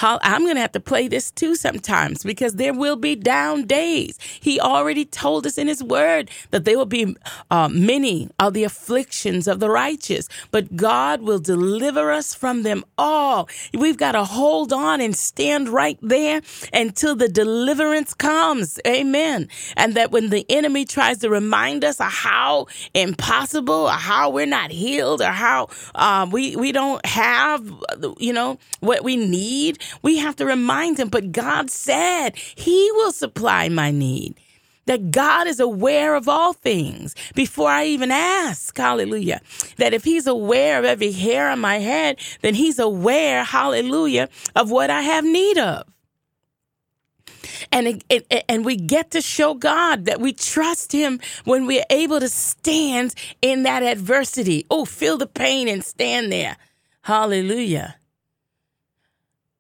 I'm 0.03 0.45
going 0.45 0.55
to 0.55 0.63
have 0.63 0.73
to 0.73 0.81
play 0.81 1.07
this 1.09 1.31
too 1.31 1.55
sometimes 1.55 2.25
because 2.25 2.55
there 2.55 2.73
will 2.73 2.97
be 2.97 3.15
down 3.15 3.67
days. 3.67 4.19
He 4.41 4.59
already 4.59 5.05
told 5.05 5.47
us 5.47 5.59
in 5.59 5.69
his 5.69 5.85
word 5.85 6.31
that 6.53 6.65
there 6.65 6.79
will 6.79 6.87
be 6.87 7.15
uh, 7.51 7.69
many 7.69 8.31
of 8.39 8.55
the 8.55 8.65
afflictions 8.65 9.47
of 9.47 9.61
the 9.61 9.69
righteous, 9.69 10.29
but 10.51 10.77
God 10.77 11.21
will 11.21 11.39
deliver 11.39 12.11
us 12.11 12.33
from 12.35 12.63
them 12.63 12.85
all. 12.97 13.51
We've 13.75 13.99
got 13.99 14.13
to 14.13 14.25
hold 14.25 14.73
on 14.73 15.03
and 15.03 15.15
stand 15.15 15.69
right 15.69 15.99
there 16.01 16.41
until 16.73 17.15
the 17.15 17.29
deliverance 17.29 17.50
deliverance 17.51 18.15
comes. 18.15 18.79
Amen. 18.87 19.49
And 19.77 19.95
that 19.95 20.13
when 20.13 20.31
the 20.31 20.47
enemy 20.49 20.85
tries 20.85 21.19
to 21.19 21.29
remind 21.29 21.85
us 21.85 22.01
of 22.01 22.07
how 22.07 22.67
impossible 22.95 23.87
or 23.89 23.99
how 24.11 24.31
we're 24.31 24.47
not 24.47 24.71
healed 24.71 25.21
or 25.21 25.33
how 25.47 25.69
uh, 25.95 26.27
we, 26.31 26.57
we 26.57 26.71
don't 26.73 27.05
have, 27.05 27.63
you 28.19 28.33
know, 28.33 28.59
what 28.81 29.03
we 29.03 29.17
need, 29.17 29.79
we 30.03 30.19
have 30.19 30.37
to 30.37 30.47
remind 30.47 30.99
him. 30.99 31.09
But 31.09 31.33
God 31.33 31.71
said 31.71 32.37
he 32.37 32.91
will 32.93 33.13
supply 33.13 33.69
my 33.69 33.91
need. 33.91 34.35
that 34.87 35.11
God 35.13 35.47
is 35.47 35.61
aware 35.61 36.15
of 36.17 36.29
all 36.29 36.53
things 36.53 37.15
before 37.35 37.71
I 37.71 37.87
even 37.87 38.11
ask. 38.11 38.77
Hallelujah. 38.77 39.41
That 39.77 39.95
if 39.95 40.05
He's 40.05 40.27
aware 40.27 40.79
of 40.79 40.85
every 40.85 41.13
hair 41.13 41.49
on 41.51 41.61
my 41.61 41.79
head, 41.79 42.19
then 42.43 42.55
He's 42.55 42.79
aware, 42.79 43.45
hallelujah, 43.45 44.29
of 44.57 44.71
what 44.71 44.91
I 44.91 45.03
have 45.03 45.25
need 45.25 45.59
of. 45.59 45.85
And, 47.73 47.87
it, 47.87 48.05
it, 48.09 48.45
and 48.49 48.65
we 48.65 48.77
get 48.77 49.11
to 49.13 49.21
show 49.21 49.55
God 49.55 50.05
that 50.07 50.21
we 50.21 50.33
trust 50.33 50.93
Him 50.93 51.21
when 51.45 51.67
we're 51.67 51.85
able 51.91 52.21
to 52.21 52.29
stand 52.29 53.15
in 53.43 53.63
that 53.65 53.83
adversity. 53.83 54.67
Oh, 54.71 54.85
feel 54.85 55.19
the 55.19 55.27
pain 55.27 55.69
and 55.69 55.85
stand 55.85 56.33
there. 56.33 56.57
Hallelujah. 57.03 57.97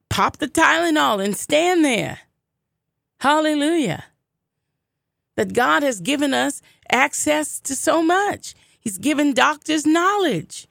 Pop 0.09 0.38
the 0.38 0.49
Tylenol 0.49 1.25
and 1.25 1.37
stand 1.37 1.85
there. 1.85 2.20
Hallelujah. 3.18 4.04
That 5.37 5.52
God 5.52 5.82
has 5.82 6.00
given 6.00 6.35
us 6.35 6.62
access 6.90 7.61
to 7.61 7.76
so 7.76 8.02
much. 8.02 8.54
He's 8.80 8.99
given 8.99 9.35
doctors 9.35 9.87
knowledge. 9.87 10.66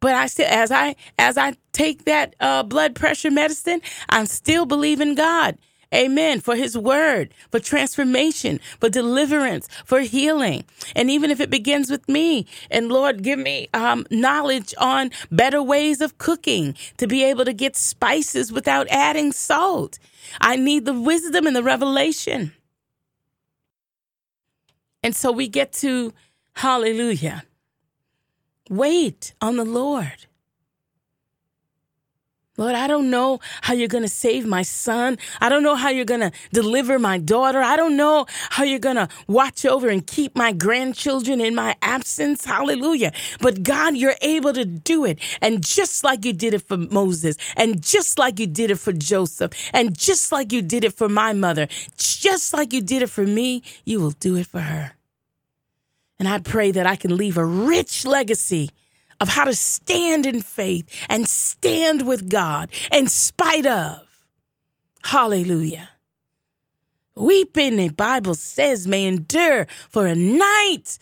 But 0.00 0.14
I 0.14 0.26
still, 0.28 0.46
as 0.48 0.70
I 0.70 0.94
as 1.18 1.36
I 1.36 1.54
take 1.72 2.04
that 2.04 2.34
uh, 2.40 2.62
blood 2.62 2.94
pressure 2.94 3.30
medicine, 3.30 3.80
I'm 4.08 4.26
still 4.26 4.64
believing 4.64 5.14
God. 5.14 5.58
Amen. 5.94 6.40
For 6.40 6.54
his 6.54 6.76
word, 6.76 7.32
for 7.50 7.58
transformation, 7.60 8.60
for 8.78 8.90
deliverance, 8.90 9.68
for 9.86 10.00
healing. 10.00 10.64
And 10.94 11.10
even 11.10 11.30
if 11.30 11.40
it 11.40 11.48
begins 11.48 11.90
with 11.90 12.06
me, 12.08 12.46
and 12.70 12.90
Lord, 12.90 13.22
give 13.22 13.38
me 13.38 13.68
um, 13.72 14.06
knowledge 14.10 14.74
on 14.78 15.10
better 15.30 15.62
ways 15.62 16.02
of 16.02 16.18
cooking 16.18 16.74
to 16.98 17.06
be 17.06 17.24
able 17.24 17.46
to 17.46 17.54
get 17.54 17.74
spices 17.74 18.52
without 18.52 18.86
adding 18.90 19.32
salt. 19.32 19.98
I 20.40 20.56
need 20.56 20.84
the 20.84 20.98
wisdom 20.98 21.46
and 21.46 21.56
the 21.56 21.62
revelation. 21.62 22.52
And 25.02 25.16
so 25.16 25.32
we 25.32 25.48
get 25.48 25.72
to, 25.74 26.12
hallelujah, 26.54 27.44
wait 28.68 29.32
on 29.40 29.56
the 29.56 29.64
Lord. 29.64 30.26
Lord, 32.58 32.74
I 32.74 32.88
don't 32.88 33.08
know 33.08 33.38
how 33.62 33.72
you're 33.72 33.86
going 33.86 34.02
to 34.02 34.08
save 34.08 34.44
my 34.44 34.62
son. 34.62 35.16
I 35.40 35.48
don't 35.48 35.62
know 35.62 35.76
how 35.76 35.90
you're 35.90 36.04
going 36.04 36.20
to 36.22 36.32
deliver 36.52 36.98
my 36.98 37.16
daughter. 37.16 37.60
I 37.60 37.76
don't 37.76 37.96
know 37.96 38.26
how 38.50 38.64
you're 38.64 38.80
going 38.80 38.96
to 38.96 39.08
watch 39.28 39.64
over 39.64 39.88
and 39.88 40.04
keep 40.04 40.34
my 40.34 40.50
grandchildren 40.50 41.40
in 41.40 41.54
my 41.54 41.76
absence. 41.82 42.44
Hallelujah. 42.44 43.12
But 43.40 43.62
God, 43.62 43.96
you're 43.96 44.16
able 44.22 44.52
to 44.52 44.64
do 44.64 45.04
it. 45.04 45.20
And 45.40 45.64
just 45.64 46.02
like 46.02 46.24
you 46.24 46.32
did 46.32 46.52
it 46.52 46.62
for 46.62 46.76
Moses, 46.76 47.36
and 47.56 47.80
just 47.80 48.18
like 48.18 48.40
you 48.40 48.48
did 48.48 48.72
it 48.72 48.80
for 48.80 48.92
Joseph, 48.92 49.52
and 49.72 49.96
just 49.96 50.32
like 50.32 50.52
you 50.52 50.60
did 50.60 50.82
it 50.82 50.94
for 50.94 51.08
my 51.08 51.32
mother, 51.32 51.68
just 51.96 52.52
like 52.52 52.72
you 52.72 52.80
did 52.80 53.02
it 53.02 53.10
for 53.10 53.24
me, 53.24 53.62
you 53.84 54.00
will 54.00 54.10
do 54.10 54.36
it 54.36 54.48
for 54.48 54.60
her. 54.60 54.94
And 56.18 56.26
I 56.26 56.40
pray 56.40 56.72
that 56.72 56.88
I 56.88 56.96
can 56.96 57.16
leave 57.16 57.38
a 57.38 57.44
rich 57.44 58.04
legacy 58.04 58.70
of 59.20 59.28
how 59.28 59.44
to 59.44 59.54
stand 59.54 60.26
in 60.26 60.42
faith 60.42 60.88
and 61.08 61.28
stand 61.28 62.06
with 62.06 62.28
God 62.28 62.70
in 62.92 63.08
spite 63.08 63.66
of. 63.66 64.00
Hallelujah. 65.04 65.88
Weeping, 67.14 67.76
the 67.76 67.88
Bible 67.88 68.34
says, 68.34 68.86
may 68.86 69.06
endure 69.06 69.66
for 69.90 70.06
a 70.06 70.14
night, 70.14 70.98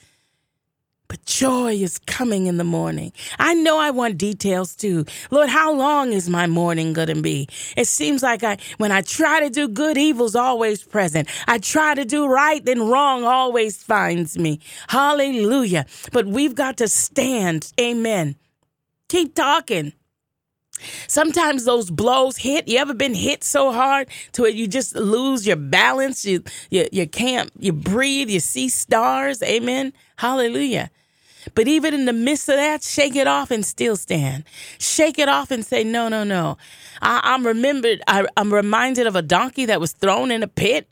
but 1.08 1.25
joy 1.25 1.72
is 1.75 1.98
coming 2.06 2.46
in 2.46 2.56
the 2.56 2.64
morning. 2.64 3.12
I 3.38 3.54
know 3.54 3.78
I 3.78 3.90
want 3.90 4.18
details 4.18 4.75
too. 4.75 5.04
Lord, 5.30 5.48
how 5.48 5.72
long 5.72 6.12
is 6.12 6.28
my 6.28 6.46
morning 6.46 6.92
going 6.92 7.08
to 7.08 7.20
be? 7.20 7.48
It 7.76 7.86
seems 7.86 8.22
like 8.22 8.42
I, 8.42 8.58
when 8.78 8.92
I 8.92 9.02
try 9.02 9.40
to 9.40 9.50
do 9.50 9.68
good, 9.68 9.96
evil's 9.96 10.36
always 10.36 10.82
present. 10.82 11.28
I 11.46 11.58
try 11.58 11.94
to 11.94 12.04
do 12.04 12.26
right, 12.26 12.64
then 12.64 12.88
wrong 12.88 13.25
always 13.25 13.82
finds 13.82 14.38
me. 14.38 14.60
Hallelujah. 14.88 15.86
But 16.12 16.26
we've 16.26 16.54
got 16.54 16.76
to 16.78 16.88
stand. 16.88 17.72
Amen. 17.81 18.37
Keep 19.09 19.35
talking. 19.35 19.92
Sometimes 21.09 21.64
those 21.64 21.90
blows 21.90 22.37
hit. 22.37 22.68
You 22.68 22.79
ever 22.79 22.94
been 22.94 23.14
hit 23.14 23.44
so 23.44 23.72
hard 23.72 24.09
to 24.33 24.42
where 24.42 24.51
you 24.51 24.66
just 24.66 24.94
lose 24.96 25.46
your 25.46 25.57
balance? 25.57 26.25
You, 26.25 26.42
you, 26.70 26.88
you 26.92 27.07
can't, 27.07 27.51
you 27.59 27.72
breathe, 27.72 28.31
you 28.31 28.40
see 28.40 28.68
stars. 28.68 29.42
Amen. 29.42 29.92
Hallelujah. 30.16 30.90
But 31.55 31.68
even 31.68 31.94
in 31.94 32.07
the 32.07 32.12
midst 32.12 32.49
of 32.49 32.57
that, 32.57 32.83
shake 32.83 33.14
it 33.14 33.27
off 33.27 33.51
and 33.51 33.64
still 33.64 33.96
stand. 33.96 34.44
Shake 34.79 35.18
it 35.18 35.29
off 35.29 35.51
and 35.51 35.64
say, 35.64 35.85
no, 35.85 36.09
no, 36.09 36.25
no. 36.25 36.59
I, 37.01 37.35
am 37.35 37.46
remembered, 37.46 38.03
I, 38.07 38.27
I'm 38.37 38.53
reminded 38.53 39.07
of 39.07 39.16
a 39.16 39.22
donkey 39.22 39.66
that 39.66 39.81
was 39.81 39.92
thrown 39.92 40.31
in 40.31 40.42
a 40.42 40.49
pit. 40.49 40.88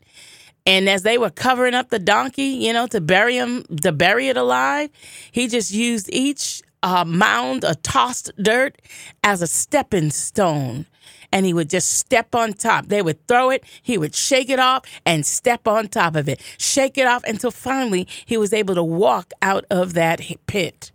And 0.65 0.89
as 0.89 1.03
they 1.03 1.17
were 1.17 1.29
covering 1.29 1.75
up 1.75 1.89
the 1.89 1.99
donkey, 1.99 2.43
you 2.43 2.73
know, 2.73 2.87
to 2.87 2.99
bury 2.99 3.35
him, 3.35 3.65
to 3.83 3.91
bury 3.91 4.29
it 4.29 4.37
alive, 4.37 4.89
he 5.31 5.47
just 5.47 5.71
used 5.71 6.09
each 6.11 6.63
uh, 6.85 7.03
mound 7.03 7.65
of 7.65 7.81
tossed 7.81 8.31
dirt 8.37 8.79
as 9.23 9.41
a 9.41 9.47
stepping 9.47 10.11
stone. 10.11 10.85
And 11.31 11.45
he 11.45 11.53
would 11.53 11.69
just 11.69 11.97
step 11.97 12.35
on 12.35 12.53
top. 12.53 12.85
They 12.85 13.01
would 13.01 13.27
throw 13.27 13.49
it, 13.49 13.63
he 13.81 13.97
would 13.97 14.13
shake 14.13 14.49
it 14.49 14.59
off 14.59 14.83
and 15.05 15.25
step 15.25 15.67
on 15.67 15.87
top 15.87 16.15
of 16.15 16.29
it, 16.29 16.39
shake 16.57 16.97
it 16.97 17.07
off 17.07 17.23
until 17.25 17.51
finally 17.51 18.07
he 18.25 18.37
was 18.37 18.53
able 18.53 18.75
to 18.75 18.83
walk 18.83 19.33
out 19.41 19.65
of 19.69 19.93
that 19.95 20.21
pit. 20.45 20.91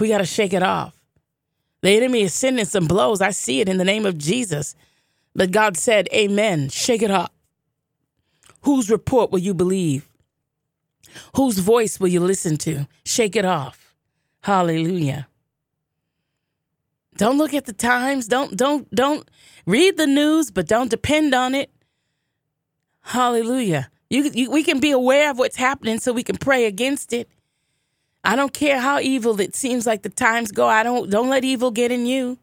We 0.00 0.08
got 0.08 0.18
to 0.18 0.24
shake 0.24 0.52
it 0.52 0.62
off. 0.62 0.94
The 1.82 1.90
enemy 1.90 2.22
is 2.22 2.32
sending 2.32 2.64
some 2.64 2.86
blows. 2.86 3.20
I 3.20 3.30
see 3.30 3.60
it 3.60 3.68
in 3.68 3.78
the 3.78 3.84
name 3.84 4.06
of 4.06 4.16
Jesus. 4.16 4.76
But 5.34 5.50
God 5.50 5.76
said, 5.76 6.08
Amen. 6.14 6.68
Shake 6.68 7.02
it 7.02 7.10
off. 7.10 7.30
Whose 8.62 8.90
report 8.90 9.30
will 9.30 9.38
you 9.40 9.54
believe? 9.54 10.08
Whose 11.34 11.58
voice 11.58 11.98
will 11.98 12.08
you 12.08 12.20
listen 12.20 12.56
to? 12.58 12.86
Shake 13.04 13.34
it 13.34 13.44
off. 13.44 13.87
Hallelujah. 14.42 15.28
Don't 17.16 17.36
look 17.36 17.52
at 17.52 17.66
the 17.66 17.72
times. 17.72 18.28
Don't 18.28 18.56
don't 18.56 18.88
don't 18.94 19.28
read 19.66 19.96
the 19.96 20.06
news, 20.06 20.50
but 20.50 20.68
don't 20.68 20.90
depend 20.90 21.34
on 21.34 21.54
it. 21.54 21.70
Hallelujah. 23.02 23.90
You, 24.10 24.30
you, 24.32 24.50
we 24.50 24.62
can 24.62 24.80
be 24.80 24.90
aware 24.90 25.30
of 25.30 25.38
what's 25.38 25.56
happening 25.56 25.98
so 25.98 26.12
we 26.12 26.22
can 26.22 26.36
pray 26.36 26.64
against 26.66 27.12
it. 27.12 27.28
I 28.24 28.36
don't 28.36 28.52
care 28.52 28.80
how 28.80 29.00
evil 29.00 29.40
it 29.40 29.54
seems 29.54 29.86
like 29.86 30.02
the 30.02 30.08
times 30.08 30.52
go. 30.52 30.66
I 30.66 30.82
don't 30.82 31.10
don't 31.10 31.28
let 31.28 31.44
evil 31.44 31.70
get 31.70 31.90
in 31.90 32.06
you. 32.06 32.38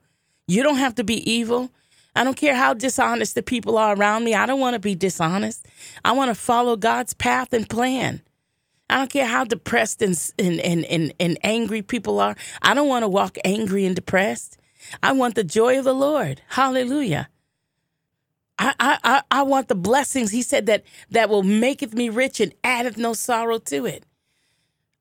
You 0.48 0.64
don't 0.64 0.78
have 0.78 0.96
to 0.96 1.04
be 1.04 1.30
evil. 1.30 1.70
I 2.16 2.24
don't 2.24 2.38
care 2.38 2.56
how 2.56 2.74
dishonest 2.74 3.36
the 3.36 3.44
people 3.44 3.78
are 3.78 3.96
around 3.96 4.24
me. 4.24 4.34
I 4.34 4.46
don't 4.46 4.60
want 4.60 4.76
to 4.76 4.80
be 4.80 4.96
dishonest. 4.96 5.66
I 6.04 6.14
want 6.14 6.30
to 6.30 6.36
follow 6.36 6.78
God's 6.78 7.14
path 7.14 7.52
and 7.54 7.70
plan. 7.70 8.22
I 8.90 8.98
don't 8.98 9.10
care 9.12 9.26
how 9.26 9.44
depressed 9.44 10.02
and, 10.02 10.18
and, 10.38 10.60
and, 10.60 10.86
and, 10.86 11.14
and 11.20 11.38
angry 11.44 11.82
people 11.82 12.20
are. 12.20 12.36
I 12.62 12.74
don't 12.74 12.88
want 12.88 13.04
to 13.04 13.10
walk 13.10 13.38
angry 13.44 13.86
and 13.86 13.96
depressed. 13.96 14.58
I 15.02 15.12
want 15.14 15.36
the 15.36 15.44
joy 15.44 15.80
of 15.80 15.86
the 15.86 15.94
Lord. 15.96 16.42
Hallelujah. 16.50 17.30
I, 18.58 18.74
I, 19.04 19.22
I 19.32 19.42
want 19.44 19.68
the 19.68 19.76
blessings. 19.76 20.32
He 20.32 20.42
said 20.42 20.66
that 20.68 20.84
that 21.12 21.30
will 21.30 21.44
maketh 21.44 21.94
me 21.94 22.10
rich 22.10 22.40
and 22.40 22.54
addeth 22.64 22.98
no 22.98 23.14
sorrow 23.14 23.60
to 23.60 23.86
it. 23.86 24.06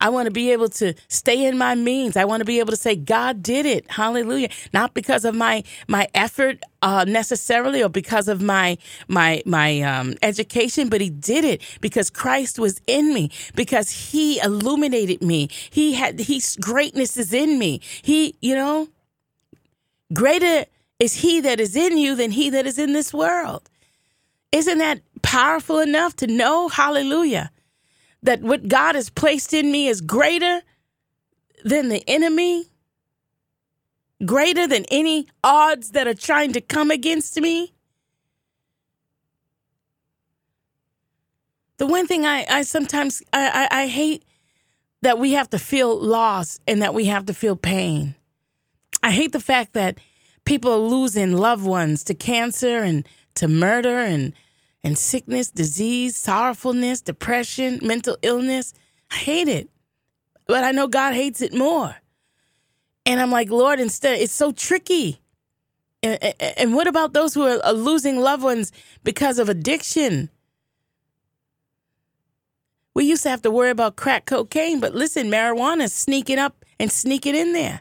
I 0.05 0.11
want 0.11 0.27
to 0.27 0.31
be 0.31 0.53
able 0.53 0.69
to 0.69 0.93
stay 1.09 1.47
in 1.47 1.57
my 1.57 1.75
means. 1.75 2.15
I 2.15 2.27
want 2.27 2.43
to 2.43 2.45
be 2.45 2.59
able 2.59 2.73
to 2.73 2.77
say, 2.77 2.95
God 2.95 3.43
did 3.43 3.65
it. 3.65 3.91
Hallelujah. 3.91 4.51
Not 4.75 4.93
because 4.93 5.25
of 5.25 5.35
my, 5.35 5.65
my 5.89 6.09
effort, 6.15 6.63
uh, 6.83 7.07
necessarily 7.09 7.83
or 7.83 7.89
because 7.89 8.29
of 8.29 8.43
my, 8.43 8.77
my, 9.09 9.43
my, 9.47 9.81
um, 9.81 10.15
education, 10.21 10.91
but 10.91 11.01
he 11.01 11.09
did 11.09 11.47
it 11.47 11.63
because 11.81 12.11
Christ 12.11 12.59
was 12.59 12.83
in 12.87 13.15
me, 13.15 13.31
because 13.57 13.91
he 13.91 14.39
illuminated 14.41 15.23
me. 15.23 15.49
He 15.71 15.95
had, 15.95 16.21
he's 16.21 16.57
greatness 16.57 17.17
is 17.17 17.33
in 17.33 17.59
me. 17.59 17.81
He, 18.03 18.37
you 18.43 18.55
know, 18.55 18.89
greater 20.13 20.67
is 20.99 21.15
he 21.15 21.41
that 21.41 21.61
is 21.61 21.77
in 21.77 21.97
you 21.97 22.15
than 22.15 22.31
he 22.31 22.51
that 22.51 22.67
is 22.67 22.79
in 22.79 22.93
this 22.93 23.15
world. 23.15 23.71
Isn't 24.53 24.79
that 24.79 25.01
powerful 25.23 25.79
enough 25.79 26.15
to 26.17 26.27
know? 26.27 26.69
Hallelujah 26.69 27.51
that 28.25 28.43
what 28.43 28.69
God 28.69 28.95
has 28.95 29.11
placed 29.11 29.55
in 29.55 29.71
me 29.71 29.87
is 29.87 30.01
greater 30.01 30.63
than 31.65 31.89
the 31.89 32.03
enemy, 32.09 32.67
greater 34.25 34.67
than 34.67 34.85
any 34.91 35.29
odds 35.45 35.91
that 35.91 36.09
are 36.09 36.15
trying 36.15 36.53
to 36.55 36.61
come 36.61 36.91
against 36.91 37.39
me. 37.41 37.73
The 41.77 41.87
one 41.87 42.07
thing 42.07 42.25
I, 42.25 42.47
I 42.49 42.63
sometimes 42.63 43.23
I, 43.33 43.69
I, 43.71 43.83
I 43.83 43.87
hate 43.89 44.25
that 45.03 45.19
we 45.19 45.33
have 45.33 45.51
to 45.51 45.59
feel 45.59 46.01
loss 46.01 46.59
and 46.67 46.81
that 46.81 46.95
we 46.95 47.05
have 47.07 47.27
to 47.27 47.35
feel 47.35 47.57
pain. 47.57 48.15
I 49.03 49.11
hate 49.11 49.33
the 49.33 49.41
fact 49.41 49.75
that 49.75 49.99
people 50.47 50.73
are 50.73 50.79
losing 50.79 51.37
loved 51.37 51.65
ones 51.65 52.05
to 52.05 52.15
cancer 52.15 52.79
and 52.79 53.07
to 53.35 53.49
murder 53.49 53.99
and 53.99 54.33
and 54.85 54.99
sickness, 54.99 55.51
disease, 55.51 56.15
sorrowfulness, 56.15 57.01
depression, 57.01 57.81
mental 57.83 58.19
illness. 58.23 58.75
I 59.11 59.17
hate 59.17 59.49
it. 59.49 59.71
But 60.47 60.63
I 60.63 60.73
know 60.73 60.87
God 60.87 61.15
hates 61.15 61.41
it 61.41 61.55
more. 61.55 61.97
And 63.07 63.21
I'm 63.21 63.31
like, 63.31 63.51
Lord, 63.51 63.81
instead, 63.81 64.21
it's 64.21 64.33
so 64.33 64.53
tricky. 64.53 65.21
And, 66.03 66.19
and 66.59 66.75
what 66.75 66.87
about 66.87 67.15
those 67.15 67.33
who 67.33 67.43
are 67.43 67.73
losing 67.73 68.19
loved 68.19 68.43
ones 68.43 68.73
because 69.03 69.39
of 69.39 69.49
addiction? 69.49 70.29
We 72.93 73.07
used 73.07 73.23
to 73.25 73.31
have 73.31 73.43
to 73.43 73.51
worry 73.51 73.71
about 73.71 73.97
crack 73.97 74.27
cocaine, 74.27 74.81
but 74.81 74.95
listen, 74.95 75.31
marijuana's 75.31 75.93
sneaking 75.93 76.39
up 76.39 76.65
and 76.79 76.93
sneaking 76.93 77.35
in 77.35 77.55
there. 77.55 77.81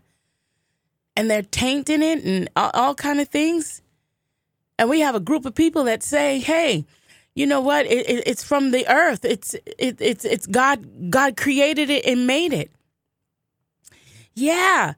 And 1.16 1.30
they're 1.30 1.44
tainting 1.44 2.02
it 2.02 2.24
and 2.24 2.50
all, 2.56 2.72
all 2.74 2.96
kind 2.96 3.20
of 3.20 3.28
things. 3.28 3.83
And 4.78 4.90
we 4.90 5.02
have 5.02 5.16
a 5.16 5.20
group 5.20 5.46
of 5.46 5.56
people 5.56 5.84
that 5.86 6.04
say, 6.04 6.40
hey, 6.40 6.86
you 7.36 7.46
know 7.46 7.62
what? 7.62 7.86
It, 7.86 8.10
it, 8.10 8.24
it's 8.28 8.44
from 8.44 8.72
the 8.72 8.88
earth. 8.88 9.26
It's 9.26 9.56
it, 9.78 10.00
it's 10.00 10.26
it's 10.26 10.46
God. 10.46 11.10
God 11.10 11.36
created 11.36 11.90
it 11.90 12.06
and 12.06 12.28
made 12.28 12.54
it. 12.54 12.72
Yeah, 14.36 14.94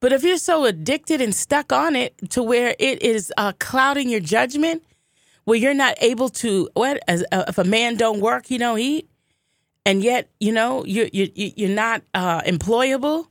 but 0.00 0.12
if 0.12 0.22
you're 0.24 0.36
so 0.38 0.64
addicted 0.64 1.20
and 1.20 1.34
stuck 1.34 1.72
on 1.72 1.96
it 1.96 2.14
to 2.30 2.42
where 2.42 2.74
it 2.78 3.02
is 3.02 3.32
uh, 3.36 3.52
clouding 3.58 4.08
your 4.08 4.20
judgment, 4.20 4.82
where 5.44 5.58
you're 5.58 5.74
not 5.74 5.96
able 6.00 6.28
to 6.28 6.68
what? 6.74 7.02
As 7.08 7.24
uh, 7.32 7.44
if 7.48 7.58
a 7.58 7.64
man 7.64 7.96
don't 7.96 8.20
work, 8.20 8.46
he 8.46 8.58
don't 8.58 8.78
eat, 8.78 9.08
and 9.84 10.02
yet 10.02 10.28
you 10.38 10.52
know 10.52 10.84
you 10.84 11.08
you 11.12 11.30
you're 11.34 11.68
not 11.68 12.02
uh, 12.14 12.42
employable. 12.42 13.26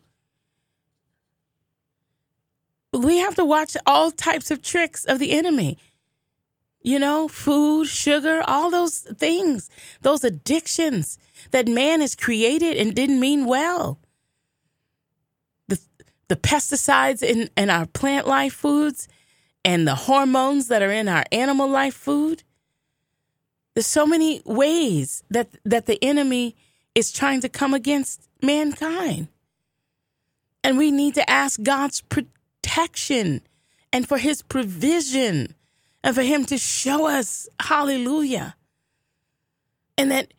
We 2.93 3.17
have 3.19 3.35
to 3.35 3.45
watch 3.45 3.77
all 3.85 4.11
types 4.11 4.51
of 4.51 4.61
tricks 4.61 5.05
of 5.05 5.19
the 5.19 5.31
enemy 5.31 5.77
you 6.83 6.97
know, 6.97 7.27
food, 7.27 7.87
sugar, 7.87 8.43
all 8.47 8.71
those 8.71 8.99
things, 8.99 9.69
those 10.01 10.23
addictions 10.23 11.17
that 11.51 11.67
man 11.67 12.01
has 12.01 12.15
created 12.15 12.77
and 12.77 12.95
didn't 12.95 13.19
mean 13.19 13.45
well. 13.45 13.99
The, 15.67 15.79
the 16.27 16.35
pesticides 16.35 17.21
in, 17.21 17.49
in 17.55 17.69
our 17.69 17.85
plant 17.85 18.27
life 18.27 18.53
foods 18.53 19.07
and 19.63 19.87
the 19.87 19.95
hormones 19.95 20.69
that 20.69 20.81
are 20.81 20.91
in 20.91 21.07
our 21.07 21.23
animal 21.31 21.67
life 21.67 21.93
food. 21.93 22.43
There's 23.75 23.87
so 23.87 24.07
many 24.07 24.41
ways 24.43 25.23
that, 25.29 25.49
that 25.63 25.85
the 25.85 26.03
enemy 26.03 26.55
is 26.95 27.11
trying 27.11 27.41
to 27.41 27.49
come 27.49 27.73
against 27.73 28.27
mankind. 28.41 29.27
And 30.63 30.77
we 30.77 30.91
need 30.91 31.15
to 31.15 31.29
ask 31.29 31.61
God's 31.61 32.01
protection 32.01 32.40
and 33.93 34.07
for 34.07 34.17
his 34.17 34.41
provision 34.41 35.55
and 36.03 36.15
for 36.15 36.23
him 36.23 36.45
to 36.45 36.57
show 36.57 37.07
us 37.07 37.49
hallelujah 37.59 38.55
and 39.97 40.11
that 40.11 40.33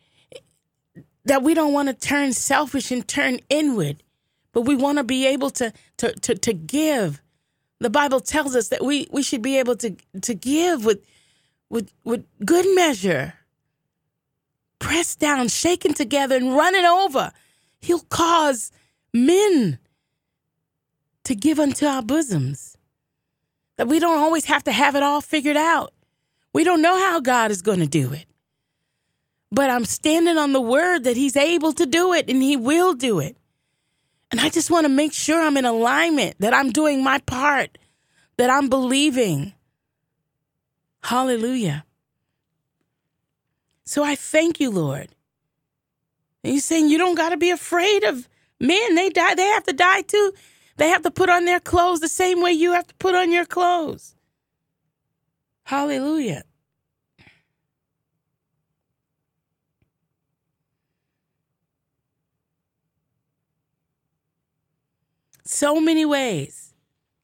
that 1.25 1.41
we 1.41 1.53
don't 1.53 1.73
want 1.73 1.87
to 1.87 1.93
turn 1.93 2.33
selfish 2.33 2.91
and 2.91 3.07
turn 3.07 3.39
inward 3.49 4.03
but 4.53 4.61
we 4.61 4.75
want 4.75 4.99
to 4.99 5.03
be 5.03 5.25
able 5.27 5.49
to 5.49 5.73
to 5.97 6.13
to, 6.13 6.35
to 6.35 6.53
give. 6.53 7.21
The 7.79 7.89
bible 7.89 8.21
tells 8.21 8.55
us 8.55 8.69
that 8.69 8.83
we 8.83 9.07
we 9.11 9.23
should 9.23 9.41
be 9.41 9.57
able 9.57 9.75
to 9.77 9.95
to 10.21 10.33
give 10.33 10.85
with 10.85 11.03
with 11.69 11.91
with 12.05 12.25
good 12.45 12.65
measure 12.75 13.33
pressed 14.79 15.19
down 15.19 15.47
shaken 15.47 15.93
together 15.93 16.35
and 16.35 16.55
running 16.55 16.85
over. 16.85 17.31
He'll 17.81 17.99
cause 18.09 18.71
men 19.13 19.79
to 21.25 21.35
give 21.35 21.59
unto 21.59 21.85
our 21.85 22.01
bosoms 22.01 22.77
that 23.77 23.87
we 23.87 23.99
don't 23.99 24.19
always 24.19 24.45
have 24.45 24.63
to 24.65 24.71
have 24.71 24.95
it 24.95 25.03
all 25.03 25.21
figured 25.21 25.57
out. 25.57 25.93
We 26.53 26.63
don't 26.63 26.81
know 26.81 26.97
how 26.97 27.19
God 27.19 27.51
is 27.51 27.61
going 27.61 27.79
to 27.79 27.87
do 27.87 28.13
it. 28.13 28.25
But 29.51 29.69
I'm 29.69 29.85
standing 29.85 30.37
on 30.37 30.53
the 30.53 30.61
word 30.61 31.03
that 31.03 31.17
He's 31.17 31.35
able 31.35 31.73
to 31.73 31.85
do 31.85 32.13
it 32.13 32.29
and 32.29 32.41
He 32.41 32.57
will 32.57 32.93
do 32.93 33.19
it. 33.19 33.37
And 34.31 34.39
I 34.39 34.49
just 34.49 34.71
want 34.71 34.85
to 34.85 34.89
make 34.89 35.13
sure 35.13 35.39
I'm 35.39 35.57
in 35.57 35.65
alignment, 35.65 36.37
that 36.39 36.53
I'm 36.53 36.71
doing 36.71 37.03
my 37.03 37.19
part, 37.19 37.77
that 38.37 38.49
I'm 38.49 38.67
believing. 38.67 39.53
Hallelujah. 41.03 41.85
So 43.85 44.03
I 44.03 44.15
thank 44.15 44.59
you, 44.59 44.71
Lord. 44.71 45.09
And 46.43 46.53
He's 46.53 46.65
saying 46.65 46.89
you 46.89 46.97
don't 46.97 47.15
got 47.15 47.29
to 47.29 47.37
be 47.37 47.51
afraid 47.51 48.03
of 48.03 48.27
men. 48.59 48.95
They 48.95 49.09
die, 49.09 49.35
they 49.35 49.45
have 49.45 49.65
to 49.65 49.73
die 49.73 50.01
too. 50.01 50.33
They 50.77 50.89
have 50.89 51.03
to 51.03 51.11
put 51.11 51.29
on 51.29 51.45
their 51.45 51.59
clothes 51.59 51.99
the 51.99 52.07
same 52.07 52.41
way 52.41 52.51
you 52.51 52.73
have 52.73 52.87
to 52.87 52.95
put 52.95 53.15
on 53.15 53.31
your 53.31 53.45
clothes. 53.45 54.15
Hallelujah. 55.65 56.43
So 65.45 65.79
many 65.79 66.05
ways. 66.05 66.73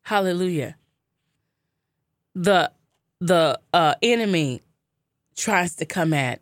Hallelujah. 0.04 0.76
The 2.36 2.72
the 3.20 3.60
uh, 3.74 3.96
enemy 4.02 4.62
tries 5.36 5.76
to 5.76 5.86
come 5.86 6.14
at 6.14 6.42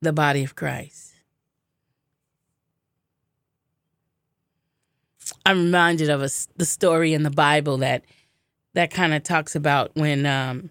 the 0.00 0.12
body 0.12 0.44
of 0.44 0.54
Christ. 0.54 1.07
I'm 5.44 5.64
reminded 5.64 6.10
of 6.10 6.22
a, 6.22 6.30
the 6.56 6.64
story 6.64 7.14
in 7.14 7.22
the 7.22 7.30
Bible 7.30 7.78
that 7.78 8.04
that 8.74 8.90
kind 8.90 9.14
of 9.14 9.22
talks 9.22 9.56
about 9.56 9.90
when 9.94 10.26
um, 10.26 10.70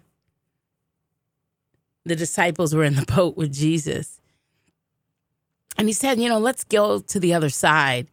the 2.04 2.16
disciples 2.16 2.74
were 2.74 2.84
in 2.84 2.94
the 2.94 3.04
boat 3.04 3.36
with 3.36 3.52
Jesus. 3.52 4.20
And 5.76 5.88
he 5.88 5.92
said, 5.92 6.18
you 6.18 6.28
know, 6.28 6.38
let's 6.38 6.64
go 6.64 7.00
to 7.00 7.20
the 7.20 7.34
other 7.34 7.50
side. 7.50 8.08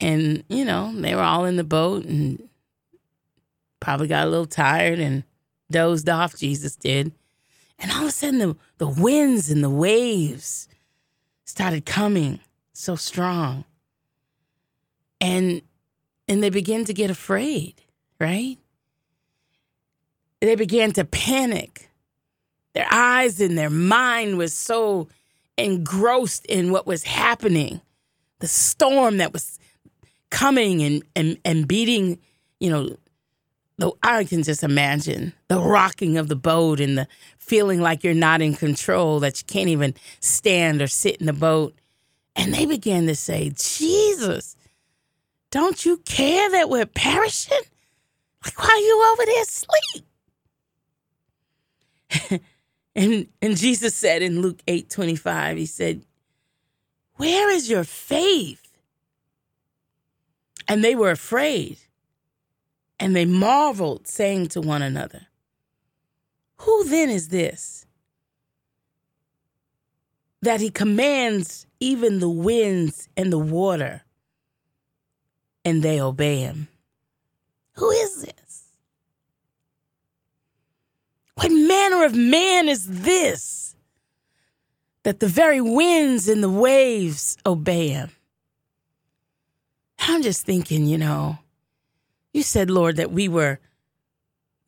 And, 0.00 0.44
you 0.48 0.64
know, 0.64 0.92
they 0.94 1.14
were 1.14 1.22
all 1.22 1.44
in 1.44 1.56
the 1.56 1.64
boat 1.64 2.04
and 2.04 2.48
probably 3.80 4.08
got 4.08 4.26
a 4.26 4.30
little 4.30 4.46
tired 4.46 4.98
and 4.98 5.24
dozed 5.70 6.08
off, 6.08 6.36
Jesus 6.36 6.76
did. 6.76 7.12
And 7.78 7.90
all 7.90 8.02
of 8.02 8.08
a 8.08 8.12
sudden, 8.12 8.38
the, 8.38 8.56
the 8.78 8.88
winds 8.88 9.50
and 9.50 9.62
the 9.62 9.70
waves 9.70 10.68
started 11.44 11.86
coming 11.86 12.40
so 12.72 12.96
strong 12.96 13.64
and 15.24 15.62
and 16.28 16.42
they 16.42 16.50
begin 16.50 16.84
to 16.84 16.94
get 16.94 17.10
afraid, 17.10 17.74
right? 18.20 18.58
They 20.40 20.54
began 20.54 20.92
to 20.92 21.04
panic. 21.04 21.90
Their 22.74 22.86
eyes 22.90 23.40
and 23.40 23.56
their 23.56 23.70
mind 23.70 24.36
was 24.36 24.52
so 24.52 25.08
engrossed 25.56 26.44
in 26.46 26.72
what 26.72 26.86
was 26.86 27.04
happening. 27.04 27.80
The 28.40 28.48
storm 28.48 29.16
that 29.18 29.32
was 29.32 29.58
coming 30.30 30.82
and 30.82 31.02
and, 31.16 31.38
and 31.44 31.66
beating, 31.66 32.18
you 32.60 32.70
know, 32.70 32.96
the, 33.78 33.92
I 34.02 34.24
can 34.24 34.42
just 34.42 34.62
imagine 34.62 35.32
the 35.48 35.58
rocking 35.58 36.18
of 36.18 36.28
the 36.28 36.36
boat 36.36 36.80
and 36.80 36.98
the 36.98 37.08
feeling 37.38 37.80
like 37.80 38.04
you're 38.04 38.12
not 38.12 38.42
in 38.42 38.54
control, 38.54 39.20
that 39.20 39.40
you 39.40 39.46
can't 39.46 39.70
even 39.70 39.94
stand 40.20 40.82
or 40.82 40.86
sit 40.86 41.16
in 41.16 41.26
the 41.26 41.32
boat. 41.32 41.74
And 42.36 42.52
they 42.52 42.66
began 42.66 43.06
to 43.06 43.14
say, 43.14 43.52
Jesus, 43.54 44.56
don't 45.54 45.86
you 45.86 45.98
care 45.98 46.50
that 46.50 46.68
we're 46.68 46.84
perishing? 46.84 47.56
Like, 48.44 48.58
why 48.58 48.70
are 48.70 48.76
you 48.76 49.04
over 49.12 49.24
there 49.24 49.42
asleep? 52.32 52.42
and 52.96 53.28
and 53.40 53.56
Jesus 53.56 53.94
said 53.94 54.20
in 54.20 54.40
Luke 54.40 54.58
8 54.66 54.90
25, 54.90 55.56
he 55.56 55.66
said, 55.66 56.02
Where 57.14 57.48
is 57.50 57.70
your 57.70 57.84
faith? 57.84 58.76
And 60.66 60.82
they 60.82 60.96
were 60.96 61.12
afraid. 61.12 61.78
And 62.98 63.14
they 63.14 63.24
marveled, 63.24 64.08
saying 64.08 64.48
to 64.48 64.60
one 64.60 64.82
another, 64.82 65.28
Who 66.62 66.82
then 66.82 67.10
is 67.10 67.28
this? 67.28 67.86
That 70.42 70.60
he 70.60 70.70
commands 70.70 71.68
even 71.78 72.18
the 72.18 72.28
winds 72.28 73.08
and 73.16 73.32
the 73.32 73.38
water, 73.38 74.03
and 75.64 75.82
they 75.82 76.00
obey 76.00 76.38
him. 76.38 76.68
Who 77.74 77.90
is 77.90 78.22
this? 78.22 78.64
What 81.34 81.50
manner 81.50 82.04
of 82.04 82.14
man 82.14 82.68
is 82.68 82.86
this 82.86 83.74
that 85.02 85.20
the 85.20 85.26
very 85.26 85.60
winds 85.60 86.28
and 86.28 86.42
the 86.42 86.50
waves 86.50 87.36
obey 87.44 87.88
him? 87.88 88.10
I'm 89.98 90.22
just 90.22 90.44
thinking, 90.44 90.86
you 90.86 90.98
know, 90.98 91.38
you 92.32 92.42
said, 92.42 92.70
Lord, 92.70 92.96
that 92.96 93.10
we 93.10 93.28
were, 93.28 93.58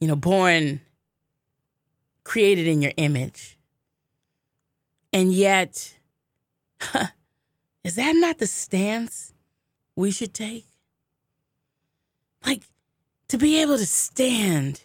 you 0.01 0.09
know, 0.09 0.17
born, 0.17 0.81
created 2.25 2.67
in 2.67 2.83
your 2.83 2.93
image. 2.97 3.59
And 5.13 5.33
yet, 5.33 5.95
huh, 6.81 7.07
is 7.85 7.97
that 7.97 8.15
not 8.17 8.39
the 8.39 8.47
stance 8.47 9.33
we 9.95 10.11
should 10.11 10.35
take? 10.35 10.67
Like 12.47 12.63
to 13.29 13.39
be 13.39 13.61
able 13.61 13.77
to 13.77 13.87
stand 13.87 14.83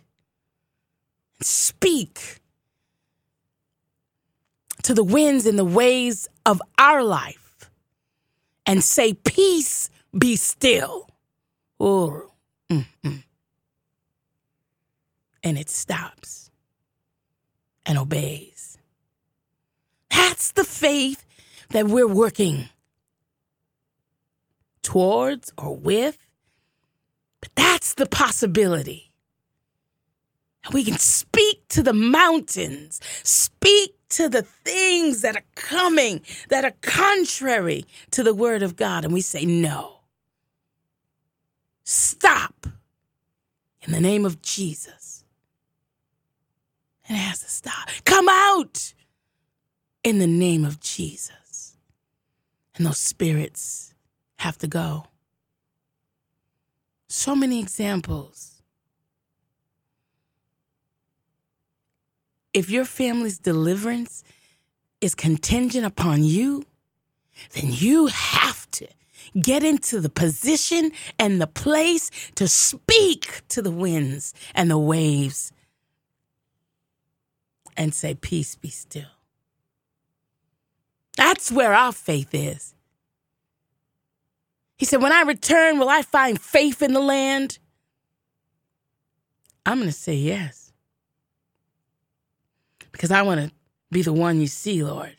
and 1.37 1.45
speak 1.45 2.39
to 4.83 4.93
the 4.93 5.03
winds 5.03 5.45
and 5.45 5.59
the 5.59 5.65
waves 5.65 6.27
of 6.45 6.61
our 6.77 7.03
life 7.03 7.69
and 8.65 8.83
say, 8.83 9.13
Peace, 9.13 9.89
be 10.17 10.35
still. 10.35 11.07
Oh, 11.79 12.31
mm-mm. 12.69 13.23
And 15.43 15.57
it 15.57 15.69
stops 15.69 16.49
and 17.85 17.97
obeys. 17.97 18.77
That's 20.09 20.51
the 20.51 20.63
faith 20.63 21.25
that 21.69 21.87
we're 21.87 22.07
working 22.07 22.69
towards 24.81 25.53
or 25.57 25.75
with. 25.75 26.17
But 27.41 27.49
that's 27.55 27.95
the 27.95 28.05
possibility. 28.05 29.11
And 30.63 30.73
we 30.73 30.83
can 30.83 30.97
speak 30.97 31.67
to 31.69 31.83
the 31.83 31.93
mountains, 31.93 32.99
speak 33.23 33.95
to 34.09 34.29
the 34.29 34.43
things 34.43 35.21
that 35.21 35.35
are 35.35 35.45
coming 35.55 36.21
that 36.49 36.63
are 36.63 36.73
contrary 36.81 37.85
to 38.11 38.23
the 38.23 38.33
word 38.33 38.61
of 38.61 38.75
God. 38.75 39.03
And 39.03 39.13
we 39.13 39.21
say, 39.21 39.45
no. 39.45 40.01
Stop 41.83 42.67
in 43.81 43.91
the 43.91 43.99
name 43.99 44.25
of 44.25 44.41
Jesus. 44.41 45.23
And 47.07 47.17
it 47.17 47.21
has 47.21 47.39
to 47.39 47.49
stop. 47.49 47.89
Come 48.05 48.29
out 48.29 48.93
in 50.03 50.19
the 50.19 50.27
name 50.27 50.63
of 50.63 50.79
Jesus. 50.79 51.75
And 52.75 52.85
those 52.85 52.99
spirits 52.99 53.93
have 54.37 54.57
to 54.59 54.67
go. 54.67 55.07
So 57.13 57.35
many 57.35 57.59
examples. 57.59 58.61
If 62.53 62.69
your 62.69 62.85
family's 62.85 63.37
deliverance 63.37 64.23
is 65.01 65.13
contingent 65.13 65.85
upon 65.85 66.23
you, 66.23 66.63
then 67.51 67.65
you 67.67 68.07
have 68.07 68.71
to 68.71 68.87
get 69.41 69.61
into 69.61 69.99
the 69.99 70.07
position 70.07 70.93
and 71.19 71.41
the 71.41 71.47
place 71.47 72.09
to 72.35 72.47
speak 72.47 73.41
to 73.49 73.61
the 73.61 73.71
winds 73.71 74.33
and 74.55 74.71
the 74.71 74.77
waves 74.77 75.51
and 77.75 77.93
say, 77.93 78.15
Peace 78.15 78.55
be 78.55 78.69
still. 78.69 79.11
That's 81.17 81.51
where 81.51 81.73
our 81.73 81.91
faith 81.91 82.33
is. 82.33 82.73
He 84.81 84.85
said, 84.85 84.99
When 84.99 85.11
I 85.11 85.21
return, 85.21 85.77
will 85.77 85.89
I 85.89 86.01
find 86.01 86.41
faith 86.41 86.81
in 86.81 86.93
the 86.93 86.99
land? 86.99 87.59
I'm 89.63 89.77
going 89.77 89.87
to 89.87 89.93
say 89.93 90.15
yes. 90.15 90.73
Because 92.91 93.11
I 93.11 93.21
want 93.21 93.41
to 93.41 93.51
be 93.91 94.01
the 94.01 94.11
one 94.11 94.41
you 94.41 94.47
see, 94.47 94.83
Lord. 94.83 95.15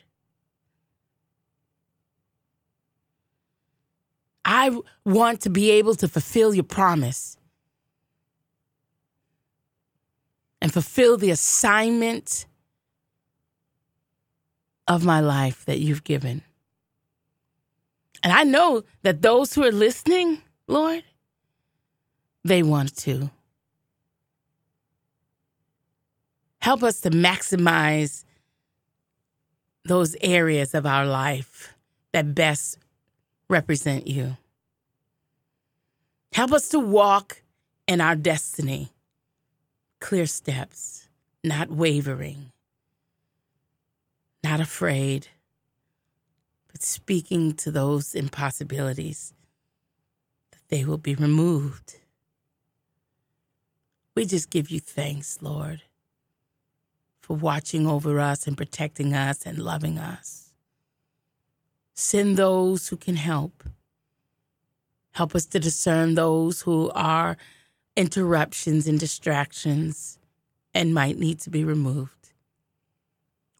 I 4.44 4.76
want 5.04 5.42
to 5.42 5.48
be 5.48 5.70
able 5.70 5.94
to 5.94 6.08
fulfill 6.08 6.52
your 6.52 6.64
promise 6.64 7.36
and 10.60 10.72
fulfill 10.72 11.16
the 11.16 11.30
assignment 11.30 12.46
of 14.88 15.04
my 15.04 15.20
life 15.20 15.64
that 15.66 15.78
you've 15.78 16.02
given. 16.02 16.42
And 18.22 18.32
I 18.32 18.44
know 18.44 18.84
that 19.02 19.22
those 19.22 19.54
who 19.54 19.64
are 19.64 19.72
listening, 19.72 20.42
Lord, 20.68 21.02
they 22.44 22.62
want 22.62 22.96
to. 22.98 23.30
Help 26.60 26.82
us 26.84 27.00
to 27.00 27.10
maximize 27.10 28.24
those 29.84 30.14
areas 30.20 30.74
of 30.74 30.86
our 30.86 31.04
life 31.04 31.74
that 32.12 32.34
best 32.34 32.78
represent 33.48 34.06
you. 34.06 34.36
Help 36.32 36.52
us 36.52 36.68
to 36.68 36.78
walk 36.78 37.42
in 37.88 38.00
our 38.00 38.14
destiny, 38.14 38.90
clear 40.00 40.26
steps, 40.26 41.08
not 41.42 41.70
wavering, 41.70 42.52
not 44.44 44.60
afraid, 44.60 45.28
speaking 46.84 47.52
to 47.54 47.70
those 47.70 48.14
impossibilities 48.14 49.34
that 50.50 50.60
they 50.68 50.84
will 50.84 50.98
be 50.98 51.14
removed. 51.14 51.96
We 54.14 54.26
just 54.26 54.50
give 54.50 54.70
you 54.70 54.80
thanks, 54.80 55.38
Lord, 55.40 55.82
for 57.20 57.36
watching 57.36 57.86
over 57.86 58.20
us 58.20 58.46
and 58.46 58.56
protecting 58.56 59.14
us 59.14 59.46
and 59.46 59.58
loving 59.58 59.98
us. 59.98 60.52
Send 61.94 62.36
those 62.36 62.88
who 62.88 62.96
can 62.96 63.16
help. 63.16 63.64
Help 65.12 65.34
us 65.34 65.46
to 65.46 65.60
discern 65.60 66.14
those 66.14 66.62
who 66.62 66.90
are 66.94 67.36
interruptions 67.96 68.86
and 68.86 68.98
distractions 68.98 70.18
and 70.74 70.94
might 70.94 71.18
need 71.18 71.38
to 71.40 71.50
be 71.50 71.64
removed. 71.64 72.32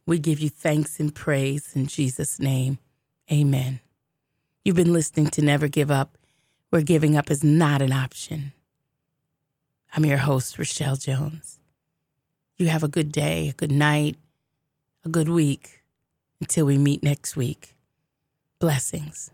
We 0.07 0.19
give 0.19 0.41
you 0.41 0.49
thanks 0.49 0.99
and 0.99 1.15
praise 1.15 1.77
in 1.77 1.87
Jesus' 1.87 2.41
name. 2.41 2.79
Amen. 3.33 3.81
You've 4.62 4.77
been 4.77 4.92
listening 4.92 5.29
to 5.29 5.42
Never 5.42 5.66
Give 5.66 5.90
Up, 5.90 6.18
where 6.68 6.83
giving 6.83 7.16
up 7.16 7.31
is 7.31 7.42
not 7.42 7.81
an 7.81 7.90
option. 7.90 8.53
I'm 9.97 10.05
your 10.05 10.18
host, 10.18 10.59
Rochelle 10.59 10.97
Jones. 10.97 11.59
You 12.59 12.66
have 12.66 12.83
a 12.83 12.88
good 12.88 13.11
day, 13.11 13.49
a 13.49 13.55
good 13.55 13.73
night, 13.73 14.16
a 15.03 15.09
good 15.09 15.31
week 15.31 15.83
until 16.40 16.66
we 16.66 16.77
meet 16.77 17.03
next 17.03 17.35
week. 17.35 17.75
Blessings. 18.59 19.31